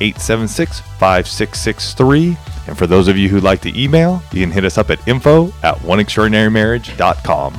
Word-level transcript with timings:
876 0.00 0.80
5663. 0.80 2.36
And 2.68 2.76
for 2.76 2.86
those 2.86 3.08
of 3.08 3.16
you 3.16 3.28
who'd 3.28 3.42
like 3.42 3.60
to 3.62 3.80
email, 3.80 4.22
you 4.32 4.40
can 4.40 4.50
hit 4.50 4.64
us 4.64 4.78
up 4.78 4.90
at 4.90 5.06
info 5.06 5.48
at 5.62 5.76
oneextraordinarymarriage.com. 5.76 7.54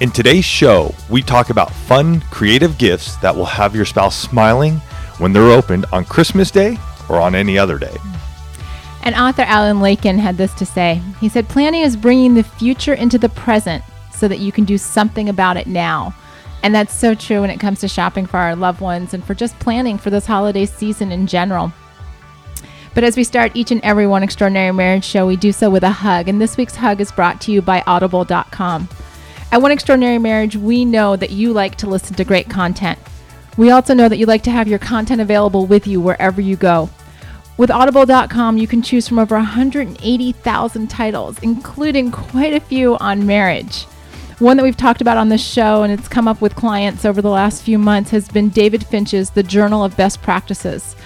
In 0.00 0.10
today's 0.10 0.44
show, 0.44 0.94
we 1.08 1.22
talk 1.22 1.50
about 1.50 1.70
fun, 1.72 2.20
creative 2.22 2.76
gifts 2.78 3.16
that 3.18 3.34
will 3.34 3.44
have 3.44 3.76
your 3.76 3.84
spouse 3.84 4.16
smiling 4.16 4.76
when 5.18 5.32
they're 5.32 5.52
opened 5.52 5.86
on 5.92 6.04
Christmas 6.04 6.50
Day 6.50 6.76
or 7.08 7.20
on 7.20 7.34
any 7.34 7.56
other 7.58 7.78
day. 7.78 7.96
And 9.04 9.14
author 9.14 9.42
Alan 9.42 9.80
Lakein 9.80 10.18
had 10.18 10.36
this 10.36 10.52
to 10.54 10.66
say. 10.66 11.00
He 11.20 11.28
said, 11.28 11.48
Planning 11.48 11.82
is 11.82 11.96
bringing 11.96 12.34
the 12.34 12.42
future 12.42 12.94
into 12.94 13.18
the 13.18 13.28
present 13.28 13.84
so 14.10 14.26
that 14.28 14.38
you 14.38 14.50
can 14.50 14.64
do 14.64 14.78
something 14.78 15.28
about 15.28 15.56
it 15.56 15.66
now. 15.66 16.14
And 16.64 16.74
that's 16.74 16.94
so 16.94 17.14
true 17.14 17.42
when 17.42 17.50
it 17.50 17.60
comes 17.60 17.80
to 17.80 17.88
shopping 17.88 18.24
for 18.24 18.38
our 18.38 18.56
loved 18.56 18.80
ones 18.80 19.12
and 19.12 19.22
for 19.22 19.34
just 19.34 19.58
planning 19.58 19.98
for 19.98 20.08
this 20.08 20.24
holiday 20.24 20.64
season 20.64 21.12
in 21.12 21.26
general. 21.26 21.74
But 22.94 23.04
as 23.04 23.18
we 23.18 23.24
start 23.24 23.52
each 23.54 23.70
and 23.70 23.82
every 23.84 24.06
one 24.06 24.22
extraordinary 24.22 24.72
marriage 24.72 25.04
show, 25.04 25.26
we 25.26 25.36
do 25.36 25.52
so 25.52 25.68
with 25.68 25.82
a 25.82 25.90
hug. 25.90 26.26
And 26.26 26.40
this 26.40 26.56
week's 26.56 26.76
hug 26.76 27.02
is 27.02 27.12
brought 27.12 27.38
to 27.42 27.52
you 27.52 27.60
by 27.60 27.82
audible.com. 27.86 28.88
At 29.52 29.60
One 29.60 29.72
Extraordinary 29.72 30.18
Marriage, 30.18 30.56
we 30.56 30.86
know 30.86 31.16
that 31.16 31.30
you 31.30 31.52
like 31.52 31.76
to 31.76 31.86
listen 31.86 32.16
to 32.16 32.24
great 32.24 32.48
content. 32.48 32.98
We 33.58 33.70
also 33.70 33.92
know 33.92 34.08
that 34.08 34.16
you 34.16 34.24
like 34.24 34.42
to 34.44 34.50
have 34.50 34.66
your 34.66 34.78
content 34.78 35.20
available 35.20 35.66
with 35.66 35.86
you 35.86 36.00
wherever 36.00 36.40
you 36.40 36.56
go. 36.56 36.88
With 37.58 37.70
audible.com, 37.70 38.56
you 38.56 38.66
can 38.66 38.80
choose 38.80 39.06
from 39.06 39.18
over 39.18 39.36
180,000 39.36 40.88
titles, 40.88 41.38
including 41.40 42.10
quite 42.10 42.54
a 42.54 42.60
few 42.60 42.96
on 42.96 43.26
marriage. 43.26 43.86
One 44.40 44.56
that 44.56 44.64
we've 44.64 44.76
talked 44.76 45.00
about 45.00 45.16
on 45.16 45.28
this 45.28 45.46
show 45.46 45.82
and 45.84 45.92
it's 45.92 46.08
come 46.08 46.26
up 46.26 46.40
with 46.40 46.56
clients 46.56 47.04
over 47.04 47.22
the 47.22 47.30
last 47.30 47.62
few 47.62 47.78
months 47.78 48.10
has 48.10 48.26
been 48.28 48.48
David 48.48 48.84
Finch's 48.84 49.30
The 49.30 49.42
Journal 49.44 49.84
of 49.84 49.96
Best 49.96 50.22
Practices. 50.22 50.96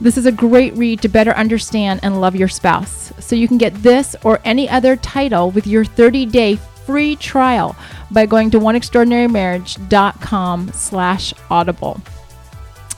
This 0.00 0.16
is 0.16 0.24
a 0.26 0.32
great 0.32 0.74
read 0.76 1.02
to 1.02 1.08
better 1.08 1.32
understand 1.32 2.00
and 2.02 2.18
love 2.20 2.34
your 2.36 2.48
spouse. 2.48 3.12
So 3.18 3.36
you 3.36 3.46
can 3.48 3.58
get 3.58 3.74
this 3.82 4.16
or 4.24 4.40
any 4.44 4.68
other 4.70 4.96
title 4.96 5.50
with 5.50 5.66
your 5.66 5.84
30-day 5.84 6.56
free 6.56 7.16
trial 7.16 7.76
by 8.10 8.24
going 8.24 8.50
to 8.52 8.58
oneextraordinarymarriage.com 8.58 10.72
slash 10.72 11.34
audible. 11.50 12.00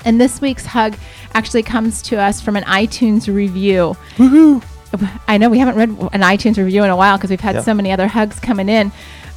And 0.05 0.21
this 0.21 0.41
week's 0.41 0.67
hug 0.67 0.95
actually 1.35 1.63
comes 1.65 2.01
to 2.03 2.17
us 2.21 2.41
from 2.41 2.55
an 2.57 2.63
iTunes 2.65 3.33
review. 3.35 3.97
Woohoo! 4.17 4.63
I 5.29 5.39
know 5.39 5.49
we 5.49 5.59
haven't 5.59 5.77
read 5.77 5.89
an 6.13 6.21
iTunes 6.23 6.57
review 6.59 6.83
in 6.85 6.91
a 6.91 6.97
while 6.97 7.17
because 7.17 7.31
we've 7.31 7.41
had 7.41 7.55
Yeah. 7.57 7.63
so 7.63 7.75
many 7.75 7.91
other 7.93 8.07
hugs 8.09 8.39
coming 8.41 8.69
in. 8.69 8.91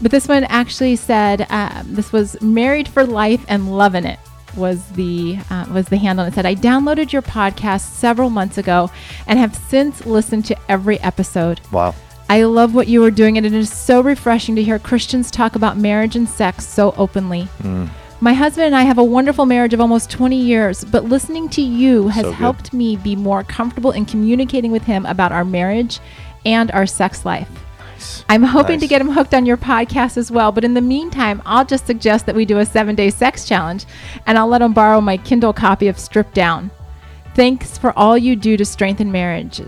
But 0.03 0.11
this 0.11 0.27
one 0.27 0.43
actually 0.43 0.97
said 0.97 1.47
um, 1.49 1.95
this 1.95 2.11
was 2.11 2.39
married 2.41 2.89
for 2.89 3.05
life 3.05 3.43
and 3.47 3.75
loving 3.75 4.03
it 4.03 4.19
was 4.57 4.85
the 4.89 5.39
uh, 5.49 5.65
was 5.71 5.87
the 5.87 5.95
handle. 5.97 6.25
And 6.25 6.33
it 6.33 6.35
said 6.35 6.45
I 6.45 6.55
downloaded 6.55 7.13
your 7.13 7.21
podcast 7.21 7.93
several 7.93 8.29
months 8.29 8.57
ago 8.57 8.91
and 9.27 9.39
have 9.39 9.55
since 9.55 10.05
listened 10.05 10.43
to 10.45 10.57
every 10.69 10.99
episode. 10.99 11.61
Wow. 11.71 11.95
I 12.27 12.43
love 12.43 12.75
what 12.75 12.87
you 12.87 13.03
are 13.05 13.11
doing, 13.11 13.37
and 13.37 13.45
it 13.45 13.53
is 13.53 13.71
so 13.71 14.01
refreshing 14.01 14.55
to 14.57 14.63
hear 14.63 14.77
Christians 14.77 15.31
talk 15.31 15.55
about 15.55 15.77
marriage 15.77 16.15
and 16.15 16.27
sex 16.27 16.67
so 16.67 16.93
openly. 16.97 17.47
My 18.19 18.33
husband 18.33 18.67
and 18.67 18.75
I 18.75 18.83
have 18.83 18.97
a 18.97 19.03
wonderful 19.03 19.45
marriage 19.45 19.73
of 19.73 19.81
almost 19.81 20.09
20 20.09 20.37
years, 20.37 20.83
but 20.85 21.05
listening 21.05 21.49
to 21.49 21.61
you 21.61 22.07
has 22.07 22.23
So 22.23 22.31
helped 22.31 22.73
me 22.73 22.95
be 22.95 23.15
more 23.15 23.43
comfortable 23.43 23.91
in 23.91 24.05
communicating 24.05 24.71
with 24.71 24.83
him 24.83 25.05
about 25.05 25.31
our 25.31 25.43
marriage 25.43 25.99
and 26.45 26.71
our 26.71 26.85
sex 26.85 27.25
life. 27.25 27.49
Nice. 28.03 28.25
I'm 28.29 28.43
hoping 28.43 28.79
to 28.79 28.87
get 28.87 29.01
him 29.01 29.09
hooked 29.09 29.33
on 29.33 29.45
your 29.45 29.57
podcast 29.57 30.17
as 30.17 30.29
well, 30.29 30.51
but 30.51 30.63
in 30.63 30.73
the 30.73 30.81
meantime, 30.81 31.41
I'll 31.45 31.65
just 31.65 31.87
suggest 31.87 32.25
that 32.25 32.35
we 32.35 32.45
do 32.45 32.59
a 32.59 32.65
seven 32.65 32.95
day 32.95 33.09
sex 33.09 33.45
challenge 33.45 33.85
and 34.25 34.37
I'll 34.37 34.47
let 34.47 34.61
him 34.61 34.73
borrow 34.73 34.99
my 34.99 35.17
Kindle 35.17 35.53
copy 35.53 35.87
of 35.87 35.97
Stripped 35.97 36.33
Down. 36.33 36.69
Thanks 37.35 37.77
for 37.77 37.97
all 37.97 38.17
you 38.17 38.35
do 38.35 38.57
to 38.57 38.65
strengthen 38.65 39.11
marriage. 39.11 39.61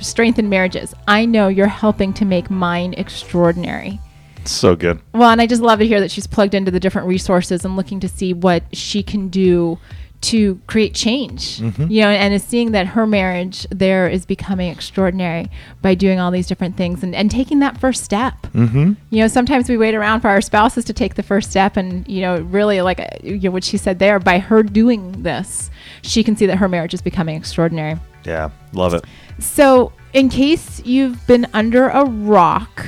Strengthen 0.00 0.48
marriages. 0.48 0.94
I 1.06 1.26
know 1.26 1.48
you're 1.48 1.66
helping 1.66 2.12
to 2.14 2.24
make 2.24 2.50
mine 2.50 2.94
extraordinary. 2.94 4.00
So 4.44 4.74
good. 4.74 5.00
Well, 5.12 5.30
and 5.30 5.40
I 5.40 5.46
just 5.46 5.62
love 5.62 5.80
to 5.80 5.86
hear 5.86 6.00
that 6.00 6.10
she's 6.10 6.26
plugged 6.26 6.54
into 6.54 6.70
the 6.70 6.80
different 6.80 7.08
resources 7.08 7.64
and 7.64 7.76
looking 7.76 8.00
to 8.00 8.08
see 8.08 8.32
what 8.32 8.62
she 8.72 9.02
can 9.02 9.28
do 9.28 9.78
to 10.22 10.60
create 10.66 10.94
change. 10.94 11.60
You 11.90 12.00
know, 12.02 12.08
and 12.08 12.34
is 12.34 12.42
seeing 12.42 12.72
that 12.72 12.88
her 12.88 13.06
marriage 13.06 13.66
there 13.70 14.08
is 14.08 14.26
becoming 14.26 14.70
extraordinary 14.70 15.50
by 15.82 15.94
doing 15.94 16.18
all 16.18 16.30
these 16.30 16.46
different 16.46 16.76
things 16.76 17.02
and, 17.02 17.14
and 17.14 17.30
taking 17.30 17.60
that 17.60 17.78
first 17.78 18.04
step. 18.04 18.34
Mm-hmm. 18.52 18.94
You 19.10 19.20
know, 19.20 19.28
sometimes 19.28 19.68
we 19.68 19.76
wait 19.76 19.94
around 19.94 20.20
for 20.20 20.28
our 20.28 20.40
spouses 20.40 20.84
to 20.86 20.92
take 20.92 21.14
the 21.14 21.22
first 21.22 21.50
step, 21.50 21.76
and 21.76 22.06
you 22.08 22.20
know, 22.20 22.40
really, 22.40 22.80
like 22.80 23.00
uh, 23.00 23.06
you 23.22 23.38
know, 23.38 23.50
what 23.50 23.64
she 23.64 23.76
said 23.76 23.98
there, 23.98 24.18
by 24.18 24.38
her 24.38 24.62
doing 24.62 25.22
this, 25.22 25.70
she 26.02 26.24
can 26.24 26.36
see 26.36 26.46
that 26.46 26.56
her 26.56 26.68
marriage 26.68 26.94
is 26.94 27.02
becoming 27.02 27.36
extraordinary. 27.36 27.98
Yeah. 28.24 28.50
Love 28.72 28.94
it. 28.94 29.04
So, 29.38 29.92
in 30.12 30.28
case 30.28 30.84
you've 30.84 31.24
been 31.26 31.46
under 31.52 31.88
a 31.88 32.04
rock 32.04 32.86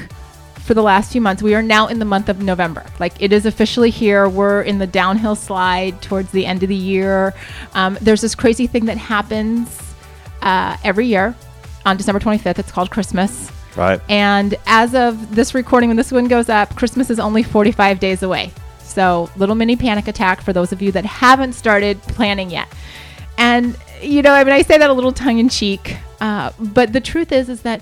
for 0.68 0.74
the 0.74 0.82
last 0.82 1.10
few 1.10 1.22
months, 1.22 1.42
we 1.42 1.54
are 1.54 1.62
now 1.62 1.86
in 1.86 1.98
the 1.98 2.04
month 2.04 2.28
of 2.28 2.42
November. 2.42 2.84
Like 3.00 3.14
it 3.22 3.32
is 3.32 3.46
officially 3.46 3.88
here. 3.88 4.28
We're 4.28 4.60
in 4.60 4.76
the 4.76 4.86
downhill 4.86 5.34
slide 5.34 6.02
towards 6.02 6.30
the 6.30 6.44
end 6.44 6.62
of 6.62 6.68
the 6.68 6.76
year. 6.76 7.32
Um, 7.72 7.96
there's 8.02 8.20
this 8.20 8.34
crazy 8.34 8.66
thing 8.66 8.84
that 8.84 8.98
happens 8.98 9.94
uh, 10.42 10.76
every 10.84 11.06
year 11.06 11.34
on 11.86 11.96
December 11.96 12.20
25th. 12.20 12.58
It's 12.58 12.70
called 12.70 12.90
Christmas. 12.90 13.50
Right. 13.76 13.98
And 14.10 14.56
as 14.66 14.94
of 14.94 15.34
this 15.34 15.54
recording, 15.54 15.88
when 15.88 15.96
this 15.96 16.12
one 16.12 16.28
goes 16.28 16.50
up, 16.50 16.76
Christmas 16.76 17.08
is 17.08 17.18
only 17.18 17.42
45 17.42 17.98
days 17.98 18.22
away. 18.22 18.52
So, 18.82 19.30
little 19.36 19.54
mini 19.54 19.74
panic 19.74 20.06
attack 20.06 20.42
for 20.42 20.52
those 20.52 20.70
of 20.70 20.82
you 20.82 20.92
that 20.92 21.06
haven't 21.06 21.54
started 21.54 21.98
planning 22.02 22.50
yet. 22.50 22.68
And, 23.38 23.74
you 24.02 24.20
know, 24.20 24.32
I 24.32 24.44
mean, 24.44 24.52
I 24.52 24.60
say 24.60 24.76
that 24.76 24.90
a 24.90 24.92
little 24.92 25.12
tongue 25.12 25.38
in 25.38 25.48
cheek, 25.48 25.96
uh, 26.20 26.52
but 26.58 26.92
the 26.92 27.00
truth 27.00 27.32
is, 27.32 27.48
is 27.48 27.62
that 27.62 27.80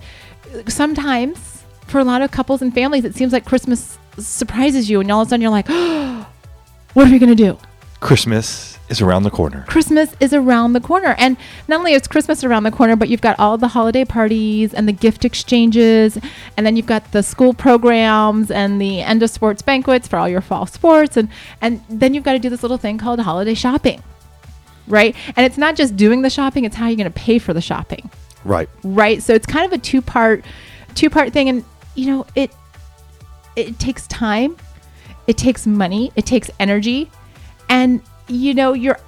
sometimes 0.68 1.55
for 1.86 1.98
a 1.98 2.04
lot 2.04 2.22
of 2.22 2.30
couples 2.30 2.62
and 2.62 2.72
families, 2.74 3.04
it 3.04 3.14
seems 3.14 3.32
like 3.32 3.44
Christmas 3.44 3.98
surprises 4.18 4.88
you, 4.90 5.00
and 5.00 5.10
all 5.10 5.22
of 5.22 5.28
a 5.28 5.30
sudden 5.30 5.42
you're 5.42 5.50
like, 5.50 5.68
what 6.94 7.06
are 7.06 7.10
we 7.10 7.18
going 7.18 7.34
to 7.34 7.34
do? 7.34 7.58
Christmas 8.00 8.78
is 8.88 9.00
around 9.00 9.22
the 9.24 9.30
corner. 9.30 9.64
Christmas 9.66 10.14
is 10.20 10.32
around 10.32 10.74
the 10.74 10.80
corner. 10.80 11.14
And 11.18 11.36
not 11.66 11.78
only 11.78 11.94
is 11.94 12.06
Christmas 12.06 12.44
around 12.44 12.62
the 12.62 12.70
corner, 12.70 12.94
but 12.94 13.08
you've 13.08 13.20
got 13.22 13.38
all 13.38 13.58
the 13.58 13.68
holiday 13.68 14.04
parties 14.04 14.74
and 14.74 14.86
the 14.86 14.92
gift 14.92 15.24
exchanges. 15.24 16.18
And 16.56 16.64
then 16.64 16.76
you've 16.76 16.86
got 16.86 17.10
the 17.12 17.22
school 17.22 17.52
programs 17.54 18.50
and 18.50 18.80
the 18.80 19.00
end 19.00 19.22
of 19.22 19.30
sports 19.30 19.62
banquets 19.62 20.06
for 20.06 20.18
all 20.18 20.28
your 20.28 20.40
fall 20.40 20.66
sports. 20.66 21.16
And, 21.16 21.28
and 21.60 21.82
then 21.88 22.14
you've 22.14 22.22
got 22.22 22.32
to 22.34 22.38
do 22.38 22.48
this 22.48 22.62
little 22.62 22.76
thing 22.76 22.96
called 22.98 23.18
holiday 23.18 23.54
shopping, 23.54 24.02
right? 24.86 25.16
And 25.34 25.44
it's 25.44 25.58
not 25.58 25.74
just 25.74 25.96
doing 25.96 26.22
the 26.22 26.30
shopping, 26.30 26.64
it's 26.64 26.76
how 26.76 26.86
you're 26.86 26.96
going 26.96 27.10
to 27.12 27.18
pay 27.18 27.38
for 27.38 27.52
the 27.54 27.60
shopping 27.62 28.08
Right. 28.44 28.68
right 28.84 29.20
so 29.20 29.34
it's 29.34 29.46
kind 29.46 29.66
of 29.66 29.72
a 29.72 29.78
two 29.78 30.00
part 30.00 30.44
two 30.94 31.10
part 31.10 31.32
thing 31.32 31.48
and 31.48 31.64
you 31.96 32.06
know 32.06 32.26
it 32.34 32.52
it 33.56 33.78
takes 33.78 34.06
time 34.06 34.56
it 35.26 35.36
takes 35.36 35.66
money 35.66 36.12
it 36.14 36.26
takes 36.26 36.50
energy 36.60 37.10
and 37.68 38.00
you 38.28 38.54
know 38.54 38.72
you're 38.72 38.98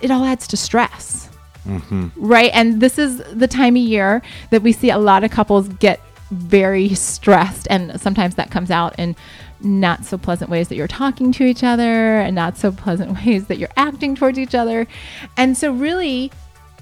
it 0.00 0.10
all 0.10 0.24
adds 0.24 0.46
to 0.48 0.56
stress. 0.56 1.28
Mm-hmm. 1.66 2.08
Right? 2.16 2.50
And 2.54 2.80
this 2.80 2.98
is 2.98 3.18
the 3.32 3.48
time 3.48 3.74
of 3.76 3.82
year 3.82 4.22
that 4.50 4.62
we 4.62 4.72
see 4.72 4.90
a 4.90 4.98
lot 4.98 5.24
of 5.24 5.30
couples 5.30 5.68
get 5.68 6.00
very 6.30 6.94
stressed 6.94 7.66
and 7.70 8.00
sometimes 8.00 8.34
that 8.34 8.50
comes 8.50 8.70
out 8.70 8.98
in 8.98 9.14
not 9.60 10.04
so 10.04 10.18
pleasant 10.18 10.50
ways 10.50 10.68
that 10.68 10.76
you're 10.76 10.88
talking 10.88 11.32
to 11.32 11.44
each 11.44 11.62
other 11.64 12.18
and 12.18 12.34
not 12.34 12.56
so 12.56 12.70
pleasant 12.70 13.12
ways 13.26 13.46
that 13.46 13.58
you're 13.58 13.70
acting 13.76 14.14
towards 14.14 14.38
each 14.38 14.54
other. 14.54 14.86
And 15.36 15.56
so 15.56 15.72
really 15.72 16.30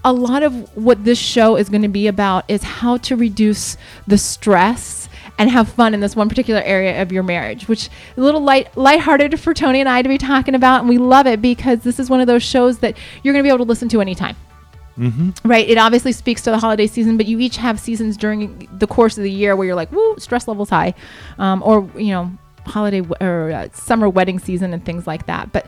a 0.05 0.13
lot 0.13 0.43
of 0.43 0.77
what 0.77 1.05
this 1.05 1.19
show 1.19 1.57
is 1.57 1.71
going 1.71 1.83
to 1.83 1.89
be 1.89 2.07
about 2.07 2.45
is 2.49 2.63
how 2.63 2.99
to 2.99 3.17
reduce 3.17 3.79
the 4.07 4.19
stress 4.19 5.04
and 5.39 5.51
have 5.51 5.69
fun 5.69 5.95
in 5.95 6.01
this 6.01 6.15
one 6.15 6.29
particular 6.29 6.61
area 6.63 7.03
of 7.03 7.11
your 7.11 7.23
marriage, 7.23 7.69
which 7.69 7.89
a 8.17 8.21
little 8.21 8.41
light 8.41 8.77
lighthearted 8.77 9.41
for 9.41 9.53
Tony 9.53 9.81
and 9.81 9.89
I 9.89 10.03
to 10.03 10.09
be 10.09 10.19
talking 10.19 10.55
about, 10.55 10.81
and 10.81 10.89
we 10.89 10.99
love 10.99 11.27
it 11.27 11.43
because 11.43 11.81
this 11.81 11.99
is 11.99 12.09
one 12.09 12.21
of 12.21 12.27
those 12.27 12.43
shows 12.43 12.79
that 12.79 12.97
you're 13.23 13.35
going 13.35 13.43
to 13.43 13.47
be 13.47 13.53
able 13.53 13.65
to 13.65 13.69
listen 13.69 13.89
to 13.91 14.01
anytime. 14.01 14.37
Right. 15.45 15.69
It 15.69 15.77
obviously 15.77 16.13
speaks 16.13 16.43
to 16.43 16.51
the 16.51 16.59
holiday 16.59 16.87
season, 16.87 17.17
but 17.17 17.27
you 17.27 17.41
each 17.41 17.57
have 17.57 17.81
seasons 17.81 18.17
during 18.17 18.69
the 18.73 18.87
course 18.87 19.19
of 19.19 19.25
the 19.25 19.31
year 19.31 19.57
where 19.57 19.67
you're 19.67 19.75
like, 19.75 19.91
woo, 19.91 20.15
stress 20.19 20.47
levels 20.47 20.71
high, 20.71 20.95
um, 21.39 21.63
or 21.65 21.91
you 21.97 22.13
know, 22.13 22.31
holiday 22.65 23.01
w- 23.01 23.17
or 23.21 23.51
uh, 23.51 23.69
summer 23.73 24.09
wedding 24.09 24.39
season 24.39 24.73
and 24.73 24.85
things 24.85 25.07
like 25.07 25.27
that. 25.27 25.51
But 25.53 25.67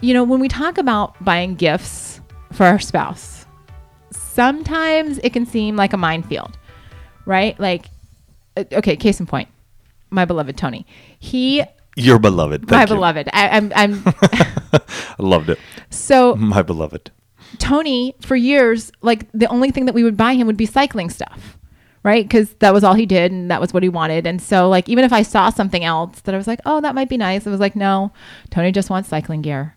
you 0.00 0.14
know, 0.14 0.24
when 0.24 0.40
we 0.40 0.48
talk 0.48 0.78
about 0.78 1.14
buying 1.24 1.54
gifts 1.54 2.20
for 2.52 2.66
our 2.66 2.80
spouse, 2.80 3.46
sometimes 4.10 5.18
it 5.18 5.32
can 5.32 5.46
seem 5.46 5.76
like 5.76 5.92
a 5.92 5.96
minefield, 5.96 6.58
right? 7.24 7.58
Like, 7.58 7.86
Uh, 8.56 8.64
okay, 8.72 8.96
case 8.96 9.20
in 9.20 9.26
point, 9.26 9.48
my 10.10 10.24
beloved 10.24 10.56
Tony. 10.56 10.86
He, 11.18 11.62
Your 11.96 12.18
beloved. 12.18 12.70
my 12.70 12.82
you. 12.82 12.86
beloved. 12.86 13.28
I, 13.32 13.48
I'm, 13.48 13.72
I'm. 13.74 14.02
I 14.04 14.82
loved 15.18 15.50
it. 15.50 15.58
so 15.90 16.34
My 16.36 16.62
beloved. 16.62 17.10
Tony, 17.58 18.14
for 18.20 18.36
years, 18.36 18.90
like 19.02 19.30
the 19.32 19.46
only 19.46 19.70
thing 19.70 19.86
that 19.86 19.94
we 19.94 20.02
would 20.02 20.16
buy 20.16 20.34
him 20.34 20.46
would 20.46 20.56
be 20.56 20.66
cycling 20.66 21.08
stuff, 21.10 21.56
right? 22.02 22.24
Because 22.24 22.52
that 22.54 22.74
was 22.74 22.82
all 22.84 22.94
he 22.94 23.06
did 23.06 23.30
and 23.32 23.50
that 23.50 23.60
was 23.60 23.72
what 23.72 23.82
he 23.82 23.88
wanted. 23.88 24.26
And 24.26 24.42
so, 24.42 24.68
like, 24.68 24.88
even 24.88 25.04
if 25.04 25.12
I 25.12 25.22
saw 25.22 25.48
something 25.50 25.84
else 25.84 26.20
that 26.22 26.34
I 26.34 26.38
was 26.38 26.46
like, 26.46 26.60
oh, 26.66 26.80
that 26.80 26.94
might 26.94 27.08
be 27.08 27.16
nice, 27.16 27.46
I 27.46 27.50
was 27.50 27.60
like, 27.60 27.76
no, 27.76 28.12
Tony 28.50 28.72
just 28.72 28.90
wants 28.90 29.08
cycling 29.08 29.42
gear, 29.42 29.76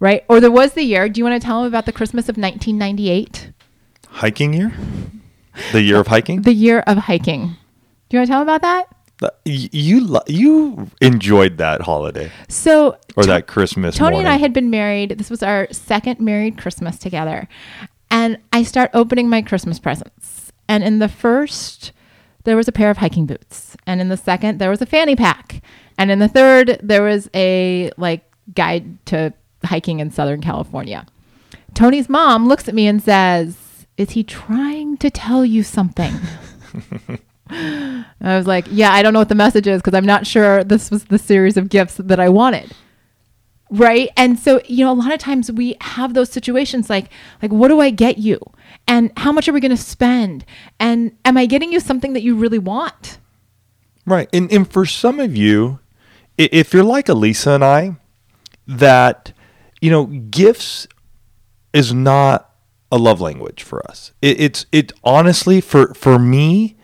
right? 0.00 0.24
Or 0.28 0.40
there 0.40 0.50
was 0.50 0.72
the 0.72 0.82
year. 0.82 1.08
Do 1.08 1.18
you 1.20 1.24
want 1.24 1.40
to 1.40 1.44
tell 1.46 1.60
him 1.62 1.66
about 1.68 1.86
the 1.86 1.92
Christmas 1.92 2.24
of 2.28 2.36
1998? 2.36 3.52
Hiking 4.08 4.52
year? 4.52 4.72
The 5.72 5.82
year 5.82 6.00
of 6.00 6.08
hiking? 6.08 6.42
The 6.42 6.52
year 6.52 6.80
of 6.80 6.98
hiking. 6.98 7.56
Do 8.14 8.18
you 8.18 8.20
want 8.20 8.28
to 8.28 8.32
tell 8.32 8.42
him 8.42 8.48
about 8.48 8.86
that? 9.20 9.40
You 9.44 10.20
you 10.28 10.88
enjoyed 11.00 11.58
that 11.58 11.80
holiday 11.80 12.30
So, 12.46 12.96
or 13.16 13.24
that 13.24 13.48
Christmas 13.48 13.96
Tony 13.96 14.12
morning. 14.12 14.26
and 14.26 14.28
I 14.32 14.36
had 14.38 14.52
been 14.52 14.70
married. 14.70 15.18
This 15.18 15.30
was 15.30 15.42
our 15.42 15.66
second 15.72 16.20
married 16.20 16.56
Christmas 16.56 16.96
together. 16.96 17.48
And 18.12 18.38
I 18.52 18.62
start 18.62 18.92
opening 18.94 19.28
my 19.28 19.42
Christmas 19.42 19.80
presents. 19.80 20.52
And 20.68 20.84
in 20.84 21.00
the 21.00 21.08
first, 21.08 21.90
there 22.44 22.56
was 22.56 22.68
a 22.68 22.72
pair 22.72 22.88
of 22.88 22.98
hiking 22.98 23.26
boots. 23.26 23.76
And 23.84 24.00
in 24.00 24.10
the 24.10 24.16
second, 24.16 24.60
there 24.60 24.70
was 24.70 24.80
a 24.80 24.86
fanny 24.86 25.16
pack. 25.16 25.60
And 25.98 26.12
in 26.12 26.20
the 26.20 26.28
third, 26.28 26.78
there 26.84 27.02
was 27.02 27.28
a 27.34 27.90
like 27.96 28.22
guide 28.54 29.04
to 29.06 29.34
hiking 29.64 29.98
in 29.98 30.12
Southern 30.12 30.40
California. 30.40 31.04
Tony's 31.74 32.08
mom 32.08 32.46
looks 32.46 32.68
at 32.68 32.76
me 32.76 32.86
and 32.86 33.02
says, 33.02 33.86
Is 33.96 34.10
he 34.10 34.22
trying 34.22 34.98
to 34.98 35.10
tell 35.10 35.44
you 35.44 35.64
something? 35.64 36.14
I 37.50 38.04
was 38.20 38.46
like, 38.46 38.66
Yeah, 38.70 38.92
I 38.92 39.02
don't 39.02 39.12
know 39.12 39.18
what 39.18 39.28
the 39.28 39.34
message 39.34 39.66
is 39.66 39.80
because 39.80 39.94
I'm 39.94 40.06
not 40.06 40.26
sure 40.26 40.64
this 40.64 40.90
was 40.90 41.04
the 41.04 41.18
series 41.18 41.56
of 41.56 41.68
gifts 41.68 41.96
that 41.96 42.20
I 42.20 42.28
wanted. 42.28 42.72
Right? 43.70 44.10
And 44.16 44.38
so 44.38 44.60
you 44.66 44.84
know 44.84 44.92
a 44.92 44.94
lot 44.94 45.12
of 45.12 45.18
times 45.18 45.50
we 45.50 45.76
have 45.80 46.14
those 46.14 46.30
situations 46.30 46.88
like 46.88 47.10
like 47.42 47.50
what 47.50 47.68
do 47.68 47.80
i 47.80 47.90
get 47.90 48.18
you? 48.18 48.38
And 48.86 49.10
how 49.16 49.32
much 49.32 49.48
are 49.48 49.52
we 49.52 49.60
going 49.60 49.70
to 49.70 49.76
spend? 49.76 50.44
And 50.78 51.16
am 51.24 51.36
i 51.36 51.46
getting 51.46 51.72
you 51.72 51.80
something 51.80 52.12
that 52.12 52.22
you 52.22 52.36
really 52.36 52.58
want? 52.58 53.18
Right. 54.06 54.28
And, 54.32 54.52
and 54.52 54.70
for 54.70 54.84
some 54.84 55.18
of 55.18 55.36
you, 55.36 55.80
if 56.36 56.74
you're 56.74 56.84
like 56.84 57.06
Alisa 57.06 57.54
and 57.54 57.64
I, 57.64 57.96
that, 58.66 59.32
you 59.80 59.90
know, 59.90 60.06
gifts 60.06 60.86
is 61.72 61.92
not 61.92 62.50
a 62.92 62.98
love 62.98 63.20
language 63.20 63.62
for 63.62 63.84
us. 63.88 64.12
It, 64.20 64.40
it's, 64.40 64.66
it 64.72 64.92
honestly, 65.02 65.60
for, 65.60 65.94
for 65.94 66.18
me, 66.18 66.76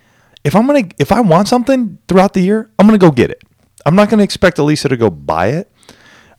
if 0.45 0.55
I'm 0.55 0.67
to, 0.67 0.95
if 0.99 1.13
I 1.13 1.21
want 1.21 1.49
something 1.49 1.99
throughout 2.09 2.33
the 2.33 2.41
year, 2.41 2.71
I'm 2.79 2.87
to 2.89 2.99
go 2.99 3.11
get 3.11 3.31
it. 3.31 3.43
I'm 3.87 3.95
not 3.95 4.09
to 4.19 4.25
expect 4.25 4.59
Alisa 4.59 4.89
to 4.89 4.97
go 4.97 5.11
buy 5.11 5.49
it. 5.49 5.71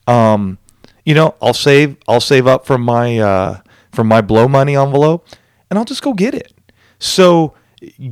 Um, 0.08 0.58
you 1.06 1.14
know, 1.14 1.36
I'll 1.42 1.54
save, 1.54 1.98
I'll 2.08 2.22
save 2.22 2.48
up 2.48 2.66
from 2.66 2.82
my, 2.82 3.18
uh, 3.20 3.62
from 3.92 4.08
my 4.08 4.22
blow 4.22 4.48
money 4.48 4.76
envelope 4.76 5.28
and 5.70 5.80
I'll 5.80 5.86
just 5.86 6.02
go 6.02 6.14
get 6.14 6.34
it. 6.34 6.54
So 7.00 7.56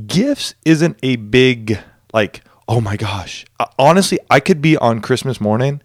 gifts 0.06 0.54
isn't 0.64 0.98
a 1.02 1.16
big 1.16 1.78
like 2.12 2.42
oh 2.68 2.80
my 2.80 2.96
gosh 2.96 3.44
Uh, 3.58 3.66
honestly 3.78 4.18
i 4.28 4.40
could 4.40 4.60
be 4.60 4.76
on 4.76 5.00
christmas 5.00 5.40
morning 5.40 5.80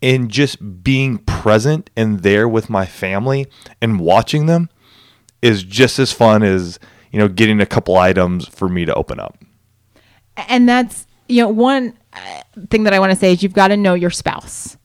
and 0.00 0.30
just 0.30 0.84
being 0.84 1.18
present 1.18 1.90
and 1.96 2.20
there 2.20 2.48
with 2.48 2.70
my 2.70 2.86
family 2.86 3.46
and 3.80 3.98
watching 3.98 4.46
them 4.46 4.68
is 5.42 5.62
just 5.62 5.98
as 5.98 6.12
fun 6.12 6.42
as 6.42 6.78
you 7.14 7.20
know 7.20 7.28
getting 7.28 7.60
a 7.60 7.66
couple 7.66 7.96
items 7.96 8.48
for 8.48 8.68
me 8.68 8.84
to 8.84 8.92
open 8.94 9.20
up. 9.20 9.38
And 10.48 10.68
that's 10.68 11.06
you 11.28 11.42
know 11.42 11.48
one 11.48 11.96
uh, 12.12 12.40
thing 12.70 12.82
that 12.82 12.92
i 12.92 12.98
want 12.98 13.12
to 13.12 13.18
say 13.18 13.32
is 13.32 13.42
you've 13.42 13.54
got 13.54 13.68
to 13.68 13.76
know 13.76 13.94
your 13.94 14.10
spouse 14.10 14.76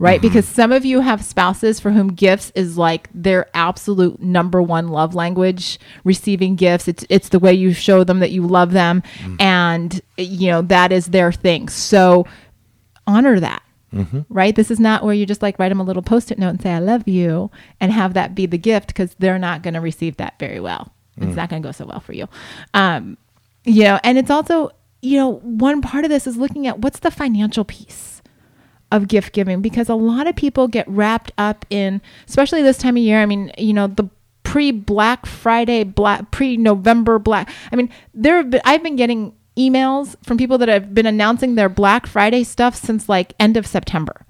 right? 0.00 0.20
Mm-hmm. 0.20 0.28
Because 0.28 0.46
some 0.46 0.70
of 0.70 0.84
you 0.84 1.00
have 1.00 1.24
spouses 1.24 1.80
for 1.80 1.90
whom 1.90 2.06
gifts 2.06 2.52
is 2.54 2.78
like 2.78 3.08
their 3.12 3.48
absolute 3.52 4.20
number 4.20 4.62
one 4.62 4.86
love 4.86 5.16
language 5.16 5.80
receiving 6.04 6.54
gifts. 6.54 6.86
It's 6.86 7.04
it's 7.08 7.30
the 7.30 7.40
way 7.40 7.52
you 7.52 7.72
show 7.72 8.04
them 8.04 8.20
that 8.20 8.30
you 8.30 8.46
love 8.46 8.70
them 8.70 9.02
mm-hmm. 9.02 9.34
and 9.40 10.00
you 10.16 10.52
know 10.52 10.62
that 10.62 10.92
is 10.92 11.06
their 11.06 11.32
thing. 11.32 11.68
So 11.68 12.26
honor 13.08 13.40
that 13.40 13.62
mm-hmm. 13.92 14.20
right? 14.28 14.54
This 14.54 14.70
is 14.70 14.78
not 14.78 15.02
where 15.02 15.14
you 15.14 15.26
just 15.26 15.42
like 15.42 15.58
write 15.58 15.70
them 15.70 15.80
a 15.80 15.84
little 15.84 16.02
post-it 16.02 16.38
note 16.38 16.50
and 16.50 16.62
say 16.62 16.70
i 16.70 16.78
love 16.78 17.08
you 17.08 17.50
and 17.80 17.90
have 17.90 18.14
that 18.14 18.36
be 18.36 18.46
the 18.46 18.58
gift 18.58 18.88
because 18.88 19.16
they're 19.18 19.38
not 19.38 19.62
going 19.62 19.74
to 19.74 19.80
receive 19.80 20.16
that 20.18 20.38
very 20.38 20.60
well 20.60 20.92
it's 21.22 21.36
not 21.36 21.48
going 21.48 21.62
to 21.62 21.68
go 21.68 21.72
so 21.72 21.86
well 21.86 22.00
for 22.00 22.12
you. 22.12 22.28
Um 22.74 23.18
you 23.64 23.84
know 23.84 23.98
and 24.02 24.18
it's 24.18 24.30
also 24.30 24.70
you 25.02 25.18
know 25.18 25.34
one 25.36 25.82
part 25.82 26.04
of 26.04 26.10
this 26.10 26.26
is 26.26 26.36
looking 26.36 26.66
at 26.66 26.78
what's 26.78 27.00
the 27.00 27.10
financial 27.10 27.64
piece 27.64 28.22
of 28.90 29.06
gift 29.06 29.34
giving 29.34 29.60
because 29.60 29.88
a 29.88 29.94
lot 29.94 30.26
of 30.26 30.34
people 30.34 30.66
get 30.66 30.88
wrapped 30.88 31.30
up 31.36 31.66
in 31.68 32.00
especially 32.26 32.62
this 32.62 32.78
time 32.78 32.96
of 32.96 33.02
year 33.02 33.20
i 33.20 33.26
mean 33.26 33.52
you 33.58 33.74
know 33.74 33.86
the 33.86 34.08
pre 34.44 34.72
black 34.72 35.26
friday 35.26 35.84
black 35.84 36.30
pre 36.30 36.56
november 36.56 37.18
black 37.18 37.52
i 37.70 37.76
mean 37.76 37.90
there 38.14 38.36
have 38.36 38.48
been 38.48 38.62
i've 38.64 38.82
been 38.82 38.96
getting 38.96 39.34
emails 39.58 40.14
from 40.22 40.38
people 40.38 40.56
that 40.56 40.68
have 40.68 40.94
been 40.94 41.06
announcing 41.06 41.56
their 41.56 41.68
black 41.68 42.06
friday 42.06 42.44
stuff 42.44 42.74
since 42.76 43.08
like 43.08 43.34
end 43.40 43.56
of 43.56 43.66
september. 43.66 44.24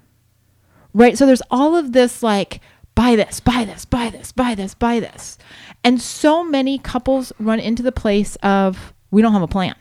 Right? 0.91 1.17
So 1.17 1.27
there's 1.27 1.43
all 1.51 1.75
of 1.75 1.91
this 1.91 2.23
like 2.23 2.61
buy 2.99 3.15
this 3.15 3.39
buy 3.39 3.63
this 3.63 3.85
buy 3.85 4.09
this 4.09 4.31
buy 4.31 4.55
this 4.55 4.73
buy 4.73 4.99
this 4.99 5.37
and 5.83 6.01
so 6.01 6.43
many 6.43 6.77
couples 6.77 7.31
run 7.39 7.59
into 7.59 7.81
the 7.81 7.91
place 7.91 8.35
of 8.37 8.93
we 9.11 9.21
don't 9.21 9.33
have 9.33 9.41
a 9.41 9.47
plan 9.47 9.75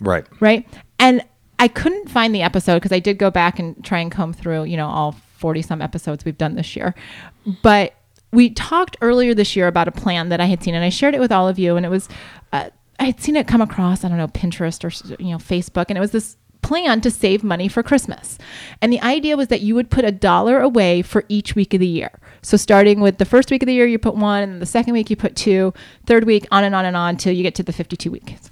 right 0.00 0.26
right? 0.40 0.66
And 0.98 1.22
I 1.60 1.68
couldn't 1.68 2.08
find 2.08 2.34
the 2.34 2.40
episode 2.40 2.76
because 2.76 2.90
I 2.90 3.00
did 3.00 3.18
go 3.18 3.30
back 3.30 3.58
and 3.58 3.84
try 3.84 3.98
and 3.98 4.10
comb 4.10 4.32
through, 4.32 4.64
you 4.64 4.78
know, 4.78 4.88
all 4.88 5.12
40 5.36 5.60
some 5.60 5.82
episodes 5.82 6.24
we've 6.24 6.38
done 6.38 6.54
this 6.54 6.74
year. 6.74 6.94
But 7.62 7.94
we 8.32 8.48
talked 8.48 8.96
earlier 9.02 9.34
this 9.34 9.54
year 9.54 9.66
about 9.66 9.86
a 9.86 9.92
plan 9.92 10.30
that 10.30 10.40
I 10.40 10.46
had 10.46 10.62
seen 10.62 10.74
and 10.74 10.82
I 10.82 10.88
shared 10.88 11.14
it 11.14 11.20
with 11.20 11.30
all 11.30 11.48
of 11.48 11.58
you. 11.58 11.76
And 11.76 11.84
it 11.84 11.90
was, 11.90 12.08
uh, 12.54 12.70
I 12.98 13.04
had 13.04 13.20
seen 13.20 13.36
it 13.36 13.46
come 13.46 13.60
across, 13.60 14.04
I 14.04 14.08
don't 14.08 14.16
know, 14.16 14.28
Pinterest 14.28 14.82
or, 14.84 15.22
you 15.22 15.32
know, 15.32 15.36
Facebook. 15.36 15.86
And 15.90 15.98
it 15.98 16.00
was 16.00 16.12
this 16.12 16.38
plan 16.62 17.02
to 17.02 17.10
save 17.10 17.44
money 17.44 17.68
for 17.68 17.82
Christmas. 17.82 18.38
And 18.80 18.90
the 18.90 19.00
idea 19.02 19.36
was 19.36 19.48
that 19.48 19.60
you 19.60 19.74
would 19.74 19.90
put 19.90 20.06
a 20.06 20.12
dollar 20.12 20.60
away 20.60 21.02
for 21.02 21.24
each 21.28 21.54
week 21.54 21.74
of 21.74 21.80
the 21.80 21.86
year. 21.86 22.18
So 22.42 22.56
starting 22.56 23.00
with 23.00 23.18
the 23.18 23.24
first 23.24 23.50
week 23.50 23.62
of 23.62 23.66
the 23.66 23.74
year, 23.74 23.86
you 23.86 23.98
put 23.98 24.14
one, 24.14 24.42
and 24.42 24.62
the 24.62 24.66
second 24.66 24.92
week 24.94 25.10
you 25.10 25.16
put 25.16 25.36
two, 25.36 25.74
third 26.06 26.24
week 26.24 26.46
on 26.50 26.64
and 26.64 26.74
on 26.74 26.84
and 26.84 26.96
on 26.96 27.16
till 27.16 27.32
you 27.32 27.42
get 27.42 27.54
to 27.56 27.62
the 27.62 27.72
52 27.72 28.10
weeks. 28.10 28.50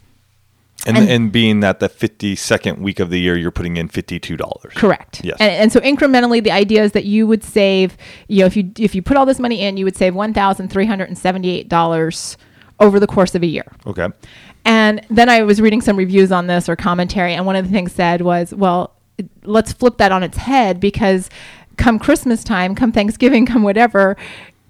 and, 0.86 0.96
And- 0.96 1.08
and 1.10 1.32
being 1.32 1.60
that 1.60 1.80
the 1.80 1.88
52nd 1.88 2.78
week 2.78 3.00
of 3.00 3.10
the 3.10 3.18
year 3.18 3.36
you're 3.36 3.50
putting 3.50 3.76
in 3.76 3.88
$52 3.88 4.74
Correct. 4.74 5.22
Yes. 5.24 5.36
And, 5.40 5.50
and 5.52 5.72
so 5.72 5.80
incrementally, 5.80 6.42
the 6.42 6.52
idea 6.52 6.82
is 6.84 6.92
that 6.92 7.04
you 7.04 7.26
would 7.26 7.42
save, 7.42 7.96
you 8.28 8.40
know, 8.40 8.46
if 8.46 8.56
you 8.56 8.70
if 8.78 8.94
you 8.94 9.02
put 9.02 9.16
all 9.16 9.26
this 9.26 9.38
money 9.38 9.60
in, 9.62 9.76
you 9.76 9.84
would 9.84 9.96
save 9.96 10.14
one 10.14 10.32
thousand 10.34 10.68
three 10.70 10.86
hundred 10.86 11.08
and 11.08 11.18
seventy 11.18 11.50
eight 11.50 11.68
dollars 11.68 12.36
over 12.80 13.00
the 13.00 13.06
course 13.08 13.34
of 13.34 13.42
a 13.42 13.46
year. 13.46 13.64
okay 13.86 14.06
And 14.64 15.00
then 15.10 15.28
I 15.28 15.42
was 15.42 15.60
reading 15.60 15.80
some 15.80 15.96
reviews 15.96 16.30
on 16.30 16.46
this 16.46 16.68
or 16.68 16.76
commentary, 16.76 17.34
and 17.34 17.44
one 17.46 17.56
of 17.56 17.64
the 17.66 17.72
things 17.72 17.90
said 17.92 18.20
was, 18.20 18.54
well, 18.54 18.94
let's 19.42 19.72
flip 19.72 19.96
that 19.98 20.12
on 20.12 20.22
its 20.22 20.36
head 20.36 20.78
because 20.78 21.28
come 21.78 21.98
Christmas 21.98 22.44
time, 22.44 22.74
come 22.74 22.92
Thanksgiving, 22.92 23.46
come 23.46 23.62
whatever, 23.62 24.16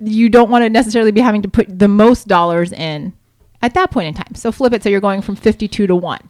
you 0.01 0.29
don't 0.29 0.51
want 0.51 0.63
to 0.63 0.71
necessarily 0.71 1.11
be 1.11 1.21
having 1.21 1.43
to 1.43 1.49
put 1.49 1.79
the 1.79 1.89
most 1.89 2.29
dollars 2.29 2.73
in 2.73 3.13
at 3.63 3.75
that 3.75 3.91
point 3.91 4.09
in 4.09 4.15
time. 4.15 4.35
So 4.35 4.53
flip 4.53 4.73
it 4.73 4.83
so 4.83 4.89
you're 4.89 5.01
going 5.01 5.23
from 5.23 5.37
52 5.37 5.87
to 5.87 5.97
1. 5.97 6.29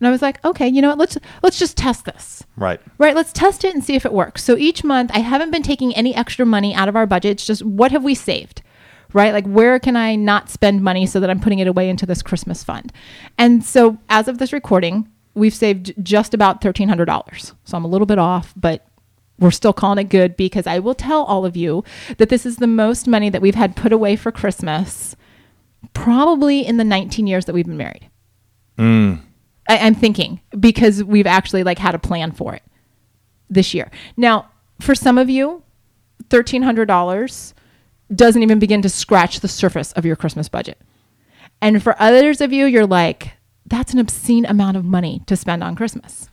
And 0.00 0.06
I 0.06 0.10
was 0.10 0.22
like, 0.22 0.42
okay, 0.44 0.68
you 0.68 0.80
know 0.80 0.90
what? 0.90 0.98
Let's 0.98 1.18
let's 1.42 1.58
just 1.58 1.76
test 1.76 2.04
this. 2.04 2.44
right 2.56 2.80
Right, 2.98 3.16
let's 3.16 3.32
test 3.32 3.64
it 3.64 3.74
and 3.74 3.82
see 3.82 3.96
if 3.96 4.06
it 4.06 4.12
works. 4.12 4.44
So 4.44 4.56
each 4.56 4.84
month, 4.84 5.10
I 5.12 5.18
haven't 5.18 5.50
been 5.50 5.62
taking 5.62 5.94
any 5.94 6.14
extra 6.14 6.46
money 6.46 6.74
out 6.74 6.88
of 6.88 6.96
our 6.96 7.06
budget. 7.06 7.32
It's 7.32 7.46
just 7.46 7.64
what 7.64 7.90
have 7.90 8.04
we 8.04 8.14
saved? 8.14 8.62
Right? 9.12 9.32
Like, 9.32 9.46
where 9.46 9.78
can 9.78 9.96
I 9.96 10.16
not 10.16 10.50
spend 10.50 10.82
money 10.82 11.06
so 11.06 11.18
that 11.18 11.30
I'm 11.30 11.40
putting 11.40 11.60
it 11.60 11.66
away 11.66 11.88
into 11.88 12.04
this 12.04 12.22
Christmas 12.22 12.62
fund? 12.62 12.92
And 13.38 13.64
so, 13.64 13.96
as 14.10 14.28
of 14.28 14.36
this 14.36 14.52
recording, 14.52 15.08
we've 15.34 15.54
saved 15.54 15.94
just 16.02 16.34
about 16.34 16.60
$1,300. 16.60 17.54
So 17.64 17.76
I'm 17.76 17.84
a 17.86 17.88
little 17.88 18.06
bit 18.06 18.18
off, 18.18 18.52
but 18.54 18.86
we're 19.38 19.50
still 19.50 19.72
calling 19.72 19.98
it 19.98 20.08
good 20.08 20.36
because 20.36 20.66
I 20.66 20.78
will 20.78 20.94
tell 20.94 21.24
all 21.24 21.44
of 21.44 21.56
you 21.56 21.84
that 22.16 22.28
this 22.28 22.44
is 22.44 22.56
the 22.56 22.66
most 22.66 23.06
money 23.06 23.30
that 23.30 23.42
we've 23.42 23.54
had 23.54 23.76
put 23.76 23.92
away 23.92 24.16
for 24.16 24.32
Christmas 24.32 25.16
probably 25.94 26.66
in 26.66 26.76
the 26.76 26.84
19 26.84 27.26
years 27.26 27.44
that 27.44 27.52
we've 27.52 27.66
been 27.66 27.76
married. 27.76 28.10
Mm. 28.78 29.20
I, 29.68 29.78
I'm 29.78 29.94
thinking 29.94 30.40
because 30.58 31.04
we've 31.04 31.26
actually 31.26 31.62
like 31.62 31.78
had 31.78 31.94
a 31.94 31.98
plan 31.98 32.32
for 32.32 32.54
it 32.54 32.62
this 33.48 33.74
year. 33.74 33.90
Now, 34.16 34.50
for 34.80 34.94
some 34.94 35.18
of 35.18 35.28
you, 35.28 35.62
thirteen 36.30 36.62
hundred 36.62 36.86
dollars 36.86 37.54
doesn't 38.14 38.42
even 38.42 38.58
begin 38.58 38.82
to 38.82 38.88
scratch 38.88 39.40
the 39.40 39.48
surface 39.48 39.92
of 39.92 40.06
your 40.06 40.16
Christmas 40.16 40.48
budget. 40.48 40.78
And 41.60 41.82
for 41.82 42.00
others 42.00 42.40
of 42.40 42.52
you, 42.52 42.64
you're 42.66 42.86
like, 42.86 43.32
that's 43.66 43.92
an 43.92 43.98
obscene 43.98 44.46
amount 44.46 44.76
of 44.76 44.84
money 44.84 45.22
to 45.26 45.36
spend 45.36 45.62
on 45.62 45.74
Christmas. 45.74 46.27